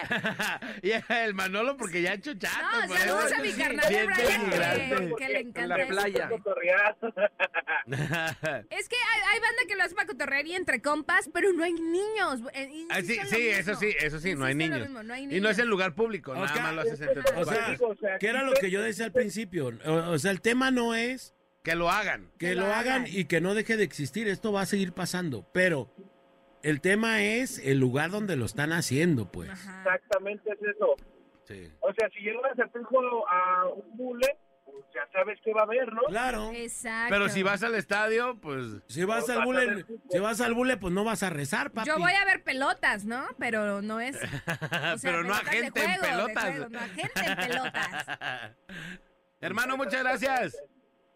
y 0.82 0.90
el 1.14 1.32
Manolo 1.34 1.76
porque 1.78 2.02
ya 2.02 2.10
ha 2.10 2.14
hecho 2.14 2.34
chato. 2.34 2.56
No, 2.86 2.94
saludos 2.94 3.32
a 3.32 3.40
mi 3.40 3.52
carnal 3.52 3.88
de 3.88 4.06
Brian, 4.06 4.50
que, 4.50 5.14
que 5.16 5.28
le 5.32 5.40
encanta 5.40 5.76
la 5.76 5.82
eso. 5.82 5.88
playa. 5.92 6.28
Cotorrear. 6.28 6.96
Es 7.86 8.88
que 8.88 8.96
hay, 8.96 9.20
hay 9.32 9.40
banda 9.40 9.62
que 9.68 9.76
lo 9.76 9.84
hace 9.84 9.94
para 9.94 10.06
cotorrear 10.08 10.46
y 10.46 10.54
entre 10.54 10.82
compas, 10.82 11.30
pero 11.32 11.52
no 11.52 11.62
hay 11.64 11.72
niños. 11.72 12.40
Eh, 12.52 12.86
Ah, 12.90 13.00
sí, 13.00 13.16
en 13.18 13.26
sí, 13.28 13.48
eso 13.48 13.74
sí, 13.76 13.94
eso 14.00 14.18
sí, 14.18 14.34
no 14.34 14.44
hay 14.44 14.52
en 14.52 14.58
niños. 14.58 14.80
mismo, 14.80 15.02
no 15.02 15.14
hay 15.14 15.24
Y 15.36 15.40
no 15.40 15.48
es 15.48 15.58
en 15.58 15.68
lugar 15.68 15.94
público, 15.94 16.32
Oscar, 16.32 16.56
nada 16.56 16.62
más 16.62 16.74
lo 16.74 16.80
haces 16.82 17.00
entre 17.00 17.20
O 17.20 17.44
sea, 17.44 17.64
cuates. 17.64 17.80
o 17.80 17.94
sea, 17.94 18.18
que 18.18 18.26
era 18.28 18.42
lo 18.42 18.52
que 18.54 18.70
yo 18.70 18.82
decía 18.82 19.04
al 19.06 19.12
principio. 19.12 19.72
O, 19.84 19.92
o 20.10 20.18
sea, 20.18 20.30
el 20.32 20.40
tema 20.40 20.70
no 20.70 20.94
es 20.94 21.34
Que 21.66 21.74
lo 21.74 21.90
hagan. 21.90 22.30
que 22.38 22.46
Que 22.50 22.54
lo 22.54 22.60
lo 22.62 22.66
hagan 22.72 23.02
hagan. 23.02 23.06
y 23.08 23.24
que 23.24 23.40
no 23.40 23.54
deje 23.54 23.76
de 23.76 23.82
existir. 23.82 24.28
Esto 24.28 24.52
va 24.52 24.60
a 24.60 24.66
seguir 24.66 24.92
pasando. 24.92 25.44
Pero 25.52 25.90
el 26.62 26.80
tema 26.80 27.22
es 27.24 27.58
el 27.58 27.78
lugar 27.80 28.10
donde 28.12 28.36
lo 28.36 28.44
están 28.44 28.72
haciendo, 28.72 29.32
pues. 29.32 29.50
Ajá. 29.50 29.82
Exactamente 29.96 30.48
es 30.52 30.58
eso. 30.76 30.94
Sí. 31.42 31.72
O 31.80 31.92
sea, 31.92 32.08
si 32.10 32.20
llegas 32.20 32.56
a 32.56 32.62
a 32.62 33.68
un 33.68 33.96
bule, 33.96 34.38
pues 34.64 34.76
ya 34.94 35.00
sabes 35.12 35.40
qué 35.44 35.52
va 35.52 35.62
a 35.62 35.64
haber, 35.64 35.92
¿no? 35.92 36.02
Claro. 36.08 36.52
Exacto. 36.54 37.12
Pero 37.12 37.28
si 37.30 37.42
vas 37.42 37.64
al 37.64 37.74
estadio, 37.74 38.38
pues... 38.40 38.64
Si 38.86 39.02
vas 39.04 39.26
No, 39.26 39.32
al 39.34 39.38
vas 39.38 39.46
bule, 39.46 39.84
si 40.10 40.18
vas 40.20 40.40
al 40.40 40.54
bule, 40.54 40.76
pues 40.76 40.94
no 40.94 41.02
vas 41.02 41.24
a 41.24 41.30
rezar, 41.30 41.72
papi. 41.72 41.88
Yo 41.88 41.98
voy 41.98 42.12
a 42.12 42.24
ver 42.26 42.44
pelotas, 42.44 43.04
¿no? 43.04 43.26
Pero 43.40 43.82
no 43.82 43.98
es. 44.00 44.14
o 44.16 44.18
sea, 44.20 44.96
Pero 45.02 45.24
no 45.24 45.34
a 45.34 45.38
gente 45.38 45.82
en 45.84 45.98
juego, 45.98 46.26
pelotas. 46.26 46.44
juego, 46.44 46.68
no 46.68 46.78
a 46.78 46.88
gente 46.88 47.20
en 47.26 47.36
pelotas. 47.36 48.06
Hermano, 49.40 49.76
muchas 49.76 50.02
gracias. 50.04 50.56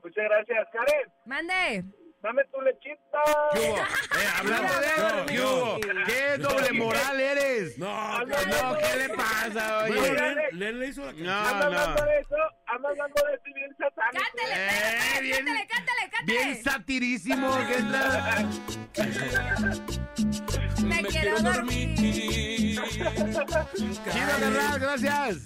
Muchas 0.03 0.25
gracias, 0.25 0.69
Karen. 0.73 1.13
Mande. 1.27 1.85
Dame 2.23 2.43
tu 2.53 2.61
lechita. 2.61 3.19
¿Qué 3.53 3.61
hubo? 3.61 3.77
Eh, 3.79 4.29
hablando 4.39 4.73
de 4.81 4.87
eso, 4.87 5.27
¿qué 5.27 5.41
hubo? 5.41 5.81
¿Qué 6.07 6.39
doble 6.39 6.73
moral 6.75 7.19
eres? 7.21 7.79
No, 7.79 7.91
Anda 8.17 8.37
que- 8.39 8.47
No, 8.47 8.77
¿qué 8.77 8.97
le 8.99 9.09
pasa, 9.17 9.87
Bueno, 9.87 10.03
oye? 10.03 10.13
Len- 10.15 10.39
Len 10.59 10.79
le 10.81 10.87
hizo 10.89 11.05
la 11.07 11.13
No, 11.13 11.39
Anda 11.49 11.67
hablando 11.67 12.01
no. 12.03 12.07
de 12.11 12.19
eso, 12.19 12.37
anda 12.67 12.89
hablando 12.91 13.23
de 13.27 13.35
eso 13.35 13.43
bien 13.55 13.77
satánico. 13.79 14.25
Cántale, 14.37 14.55
Eh, 14.55 15.21
bien- 15.23 15.37
cántale, 15.47 15.67
cántale, 15.67 16.11
cántale. 16.11 16.25
Bien 16.27 16.63
satirísimo. 16.63 17.59
¿qué 17.67 17.75
es 17.75 17.85
la- 17.85 18.49
Me 20.85 21.03
quiero 21.05 21.41
dormir. 21.41 21.95
Chido, 21.97 22.83
carnal, 24.05 24.79
gracias. 24.79 25.37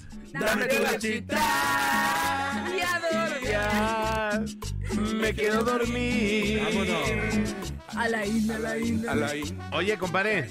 Dame 0.40 0.66
tu 0.66 0.82
lechita. 0.82 1.38
Y 2.76 2.80
a 2.80 3.00
dormir. 4.40 4.58
Me 5.14 5.32
quiero 5.32 5.62
dormir. 5.62 6.60
Vámonos. 6.64 7.54
A 7.96 8.08
la 8.08 8.26
isla, 8.26 8.56
a 8.56 8.58
la 8.58 9.36
isla. 9.36 9.70
Oye, 9.72 9.96
compadre. 9.96 10.48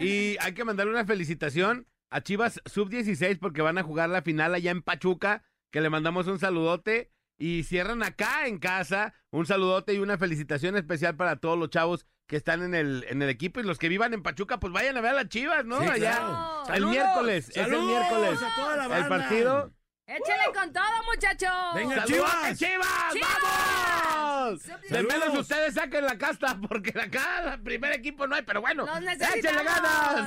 Y 0.00 0.36
hay 0.40 0.54
que 0.54 0.64
mandarle 0.64 0.92
una 0.92 1.04
felicitación 1.04 1.86
a 2.08 2.22
Chivas 2.22 2.62
Sub-16 2.64 3.38
porque 3.38 3.60
van 3.60 3.76
a 3.76 3.82
jugar 3.82 4.08
la 4.08 4.22
final 4.22 4.54
allá 4.54 4.70
en 4.70 4.80
Pachuca, 4.80 5.44
que 5.70 5.82
le 5.82 5.90
mandamos 5.90 6.26
un 6.26 6.38
saludote. 6.38 7.12
Y 7.38 7.64
cierran 7.64 8.02
acá 8.02 8.46
en 8.46 8.58
casa 8.58 9.12
un 9.30 9.44
saludote 9.44 9.92
y 9.92 9.98
una 9.98 10.16
felicitación 10.16 10.74
especial 10.74 11.16
para 11.16 11.36
todos 11.36 11.58
los 11.58 11.68
chavos 11.68 12.06
que 12.26 12.36
están 12.36 12.62
en 12.62 12.74
el, 12.74 13.06
en 13.08 13.22
el 13.22 13.28
equipo 13.28 13.60
y 13.60 13.62
los 13.62 13.78
que 13.78 13.88
vivan 13.88 14.12
en 14.14 14.22
Pachuca, 14.22 14.58
pues 14.58 14.72
vayan 14.72 14.96
a 14.96 15.00
ver 15.00 15.12
a 15.12 15.14
las 15.14 15.28
Chivas, 15.28 15.64
¿no? 15.64 15.80
Sí, 15.80 15.86
allá. 15.88 16.16
claro. 16.16 16.60
El 16.62 16.66
Saludos. 16.66 16.90
miércoles, 16.90 17.48
es 17.50 17.56
el 17.56 17.82
miércoles. 17.82 18.38
a 18.42 18.54
toda 18.56 18.76
la 18.88 18.98
El 18.98 19.06
partido. 19.06 19.72
Échale 20.08 20.42
con 20.54 20.72
todo, 20.72 20.84
muchachos. 21.12 21.50
Venga, 21.74 21.96
¡Saludote, 21.96 22.12
Chivas! 22.14 22.58
Chivas! 22.58 23.12
¡Chivas! 23.12 24.14
¡Vamos! 24.14 24.62
De 24.88 25.02
menos 25.02 25.36
ustedes 25.38 25.74
saquen 25.74 26.04
la 26.04 26.16
casta, 26.16 26.56
porque 26.68 26.90
acá 26.90 27.54
el 27.54 27.60
primer 27.62 27.92
equipo 27.92 28.24
no 28.28 28.36
hay, 28.36 28.42
pero 28.42 28.60
bueno. 28.60 28.86
Los 28.86 28.98
¡Échenle 28.98 29.16
necesitamos. 29.16 29.64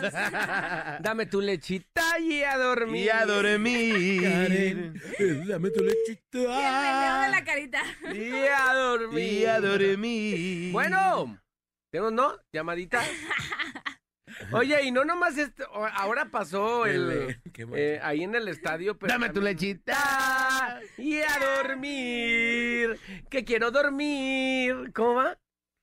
ganas! 0.02 1.02
Dame 1.02 1.26
tu 1.28 1.40
lechita 1.40 2.20
y 2.20 2.44
a 2.44 2.58
dormir. 2.58 3.06
y 3.06 3.10
a 3.10 3.26
dormir. 3.26 4.22
Karen, 4.22 5.02
eh, 5.18 5.44
dame 5.48 5.70
tu 5.70 5.82
lechita. 5.82 6.38
Y 6.38 6.42
el 6.44 7.22
de 7.22 7.30
la 7.38 7.44
carita. 7.46 7.82
Y 8.14 8.34
a 8.48 8.74
dormir. 8.74 9.32
Y 9.34 9.46
a 9.46 9.60
dormir. 9.62 10.72
Bueno, 10.74 11.40
¿tenemos 11.92 12.14
no? 12.14 12.34
¿Llamadita? 12.54 13.02
Oye, 14.52 14.84
y 14.84 14.92
no 14.92 15.04
nomás 15.06 15.38
este, 15.38 15.64
o- 15.64 15.86
ahora 15.86 16.30
pasó 16.32 16.86
el, 16.86 17.38
eh, 17.76 18.00
ahí 18.02 18.24
en 18.24 18.36
el 18.36 18.48
estadio. 18.48 18.98
pero 18.98 19.12
Dame 19.14 19.30
tu 19.30 19.42
lechita. 19.42 20.80
Y 20.98 21.18
a 21.22 21.40
dormir, 21.64 22.98
que 23.30 23.44
quiero 23.44 23.72
dormir. 23.72 24.92
¿Cómo 24.94 25.16
va? 25.16 25.38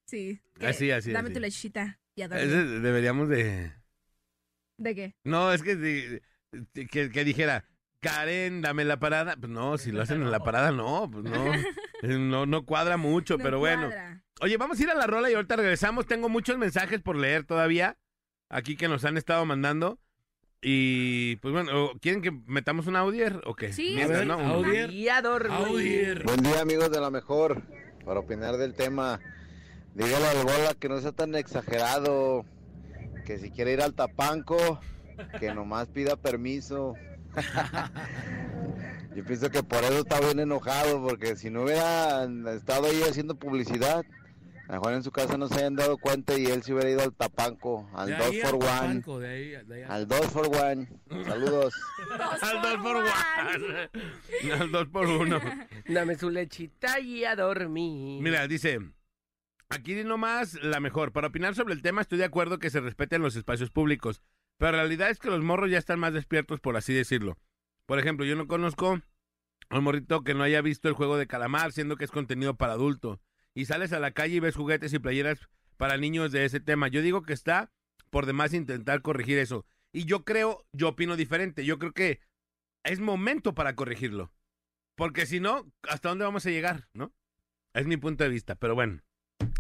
Sí. 0.06 0.40
Así, 0.60 0.90
así, 0.90 1.12
Dame 1.12 1.26
así. 1.28 1.34
tu 1.34 1.40
lechita. 1.40 1.98
Y 2.16 2.22
a 2.22 2.28
dormir. 2.28 2.46
Ese 2.46 2.64
deberíamos 2.80 3.28
de... 3.28 3.72
¿De 4.78 4.94
qué? 4.94 5.14
No, 5.24 5.52
es 5.52 5.62
que, 5.62 5.76
de- 5.76 6.22
que, 6.90 7.10
que 7.10 7.24
dijera, 7.24 7.64
Karen, 8.00 8.62
dame 8.62 8.84
la 8.84 8.98
parada. 8.98 9.36
Pues 9.36 9.50
no, 9.50 9.78
si 9.78 9.92
lo 9.92 10.02
hacen 10.02 10.22
en 10.22 10.30
la 10.30 10.40
parada, 10.40 10.70
no, 10.72 11.08
pues 11.10 11.24
no. 11.24 11.52
Eh, 12.02 12.18
No, 12.18 12.44
no 12.44 12.66
cuadra 12.66 12.98
mucho, 12.98 13.38
No 13.38 13.42
pero 13.44 13.58
bueno. 13.58 13.86
cuadra. 13.86 14.22
Oye, 14.42 14.58
vamos 14.58 14.78
a 14.78 14.82
ir 14.82 14.90
a 14.90 14.94
la 14.94 15.06
rola 15.06 15.30
y 15.30 15.34
ahorita 15.34 15.56
regresamos. 15.56 16.06
Tengo 16.06 16.28
muchos 16.28 16.58
mensajes 16.58 17.00
por 17.00 17.16
leer 17.16 17.44
todavía. 17.44 17.96
Aquí 18.50 18.76
que 18.76 18.86
nos 18.86 19.04
han 19.06 19.16
estado 19.16 19.44
mandando. 19.46 19.98
Y 20.60 21.36
pues 21.36 21.52
bueno, 21.54 21.92
¿quieren 22.02 22.20
que 22.22 22.32
metamos 22.46 22.86
un 22.86 22.96
audier 22.96 23.40
o 23.46 23.54
qué? 23.54 23.72
Sí, 23.72 23.92
Mientras, 23.94 24.20
ver, 24.20 24.26
¿no? 24.28 24.36
Un- 24.36 24.44
audier. 24.50 24.90
Audier. 25.50 26.22
Buen 26.24 26.42
día 26.42 26.60
amigos 26.60 26.90
de 26.90 27.00
la 27.00 27.10
mejor, 27.10 27.62
para 28.04 28.20
opinar 28.20 28.56
del 28.56 28.74
tema, 28.74 29.18
dígale 29.94 30.26
al 30.26 30.42
bola 30.44 30.74
que 30.78 30.88
no 30.88 31.00
sea 31.00 31.12
tan 31.12 31.34
exagerado, 31.34 32.44
que 33.24 33.38
si 33.38 33.50
quiere 33.50 33.72
ir 33.72 33.80
al 33.82 33.94
tapanco, 33.94 34.80
que 35.40 35.54
nomás 35.54 35.88
pida 35.88 36.16
permiso. 36.16 36.94
Yo 39.14 39.24
pienso 39.24 39.50
que 39.50 39.62
por 39.62 39.82
eso 39.84 40.00
está 40.00 40.20
bien 40.20 40.40
enojado, 40.40 41.02
porque 41.02 41.36
si 41.36 41.50
no 41.50 41.62
hubiera 41.62 42.24
estado 42.54 42.86
ahí 42.88 43.02
haciendo 43.02 43.34
publicidad, 43.34 44.04
a 44.68 44.72
lo 44.74 44.80
mejor 44.80 44.92
en 44.94 45.02
su 45.02 45.10
casa 45.10 45.38
no 45.38 45.48
se 45.48 45.54
hayan 45.56 45.74
dado 45.76 45.96
cuenta 45.96 46.36
y 46.36 46.44
él 46.46 46.62
se 46.62 46.74
hubiera 46.74 46.90
ido 46.90 47.02
al 47.02 47.14
tapanco, 47.14 47.88
al 47.94 48.08
De 48.08 48.16
2 48.16 48.26
ahí 48.26 48.40
for 48.40 48.48
al 48.50 48.54
1 48.56 48.66
Tapanco, 48.66 49.18
de 49.20 49.28
ahí- 49.28 49.64
de 49.64 49.74
ahí 49.76 49.82
al- 49.84 49.90
al 49.92 50.08
2 50.08 50.26
for 50.26 50.48
1 50.48 50.86
Saludos. 51.24 51.74
Al 52.42 52.62
dos 52.62 52.76
por 52.82 52.96
one. 52.96 53.10
Al 54.60 54.70
dos 54.72 54.88
por 54.88 55.06
uno. 55.06 55.40
Dame 55.88 56.16
su 56.16 56.28
lechita 56.30 57.00
y 57.00 57.24
a 57.24 57.34
dormir. 57.36 58.22
Mira, 58.22 58.46
dice, 58.46 58.80
aquí 59.70 59.94
nomás 60.04 60.54
la 60.62 60.78
mejor. 60.80 61.12
Para 61.12 61.28
opinar 61.28 61.54
sobre 61.54 61.72
el 61.74 61.80
tema 61.82 62.02
estoy 62.02 62.18
de 62.18 62.24
acuerdo 62.24 62.58
que 62.58 62.68
se 62.70 62.80
respeten 62.80 63.22
los 63.22 63.34
espacios 63.36 63.70
públicos, 63.70 64.20
pero 64.58 64.72
la 64.72 64.78
realidad 64.78 65.10
es 65.10 65.18
que 65.18 65.30
los 65.30 65.42
morros 65.42 65.70
ya 65.70 65.78
están 65.78 65.98
más 65.98 66.12
despiertos, 66.12 66.60
por 66.60 66.76
así 66.76 66.92
decirlo. 66.92 67.36
Por 67.86 67.98
ejemplo, 67.98 68.24
yo 68.24 68.36
no 68.36 68.48
conozco 68.48 69.00
a 69.68 69.78
un 69.78 69.84
morrito 69.84 70.24
que 70.24 70.34
no 70.34 70.42
haya 70.42 70.60
visto 70.62 70.88
el 70.88 70.94
juego 70.94 71.16
de 71.16 71.26
calamar, 71.26 71.72
siendo 71.72 71.96
que 71.96 72.04
es 72.04 72.10
contenido 72.10 72.56
para 72.56 72.74
adulto. 72.74 73.20
Y 73.54 73.66
sales 73.66 73.92
a 73.92 74.00
la 74.00 74.12
calle 74.12 74.36
y 74.36 74.40
ves 74.40 74.56
juguetes 74.56 74.92
y 74.92 74.98
playeras 74.98 75.48
para 75.76 75.96
niños 75.96 76.32
de 76.32 76.44
ese 76.44 76.60
tema. 76.60 76.88
Yo 76.88 77.02
digo 77.02 77.22
que 77.22 77.32
está 77.32 77.70
por 78.10 78.26
demás 78.26 78.54
intentar 78.54 79.02
corregir 79.02 79.38
eso. 79.38 79.66
Y 79.92 80.04
yo 80.04 80.24
creo, 80.24 80.66
yo 80.72 80.90
opino 80.90 81.16
diferente. 81.16 81.64
Yo 81.64 81.78
creo 81.78 81.92
que 81.92 82.20
es 82.84 83.00
momento 83.00 83.54
para 83.54 83.74
corregirlo. 83.74 84.32
Porque 84.94 85.26
si 85.26 85.40
no, 85.40 85.70
¿hasta 85.82 86.08
dónde 86.08 86.24
vamos 86.24 86.46
a 86.46 86.50
llegar? 86.50 86.88
¿No? 86.92 87.14
Es 87.74 87.86
mi 87.86 87.96
punto 87.96 88.24
de 88.24 88.30
vista, 88.30 88.54
pero 88.56 88.74
bueno. 88.74 89.02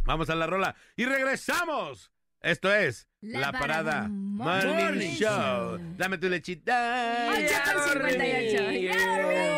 Vamos 0.04 0.30
a 0.30 0.34
la 0.34 0.46
rola 0.46 0.76
y 0.94 1.04
regresamos. 1.04 2.12
Esto 2.42 2.72
es 2.72 3.06
La, 3.20 3.40
La 3.40 3.52
Parada 3.52 4.08
Morning, 4.08 4.74
Morning 4.74 5.14
Show. 5.16 5.78
Show. 5.78 5.94
Dame 5.96 6.18
tu 6.18 6.28
lechita. 6.28 7.28
Ocho 7.30 7.54
con 7.64 7.82
58. 7.92 8.72
Y 8.72 8.88
a 8.88 8.96
dormir. 9.22 9.56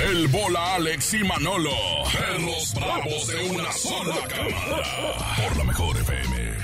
El 0.00 0.28
bola 0.28 0.74
Alex 0.76 1.14
y 1.14 1.24
Manolo. 1.24 1.70
En 2.36 2.46
los 2.46 2.74
bravos 2.74 3.26
de 3.28 3.50
una 3.50 3.72
sola 3.72 4.16
cámara. 4.28 4.82
Por 5.36 5.56
la 5.56 5.64
mejor 5.64 5.96
FM. 5.96 6.55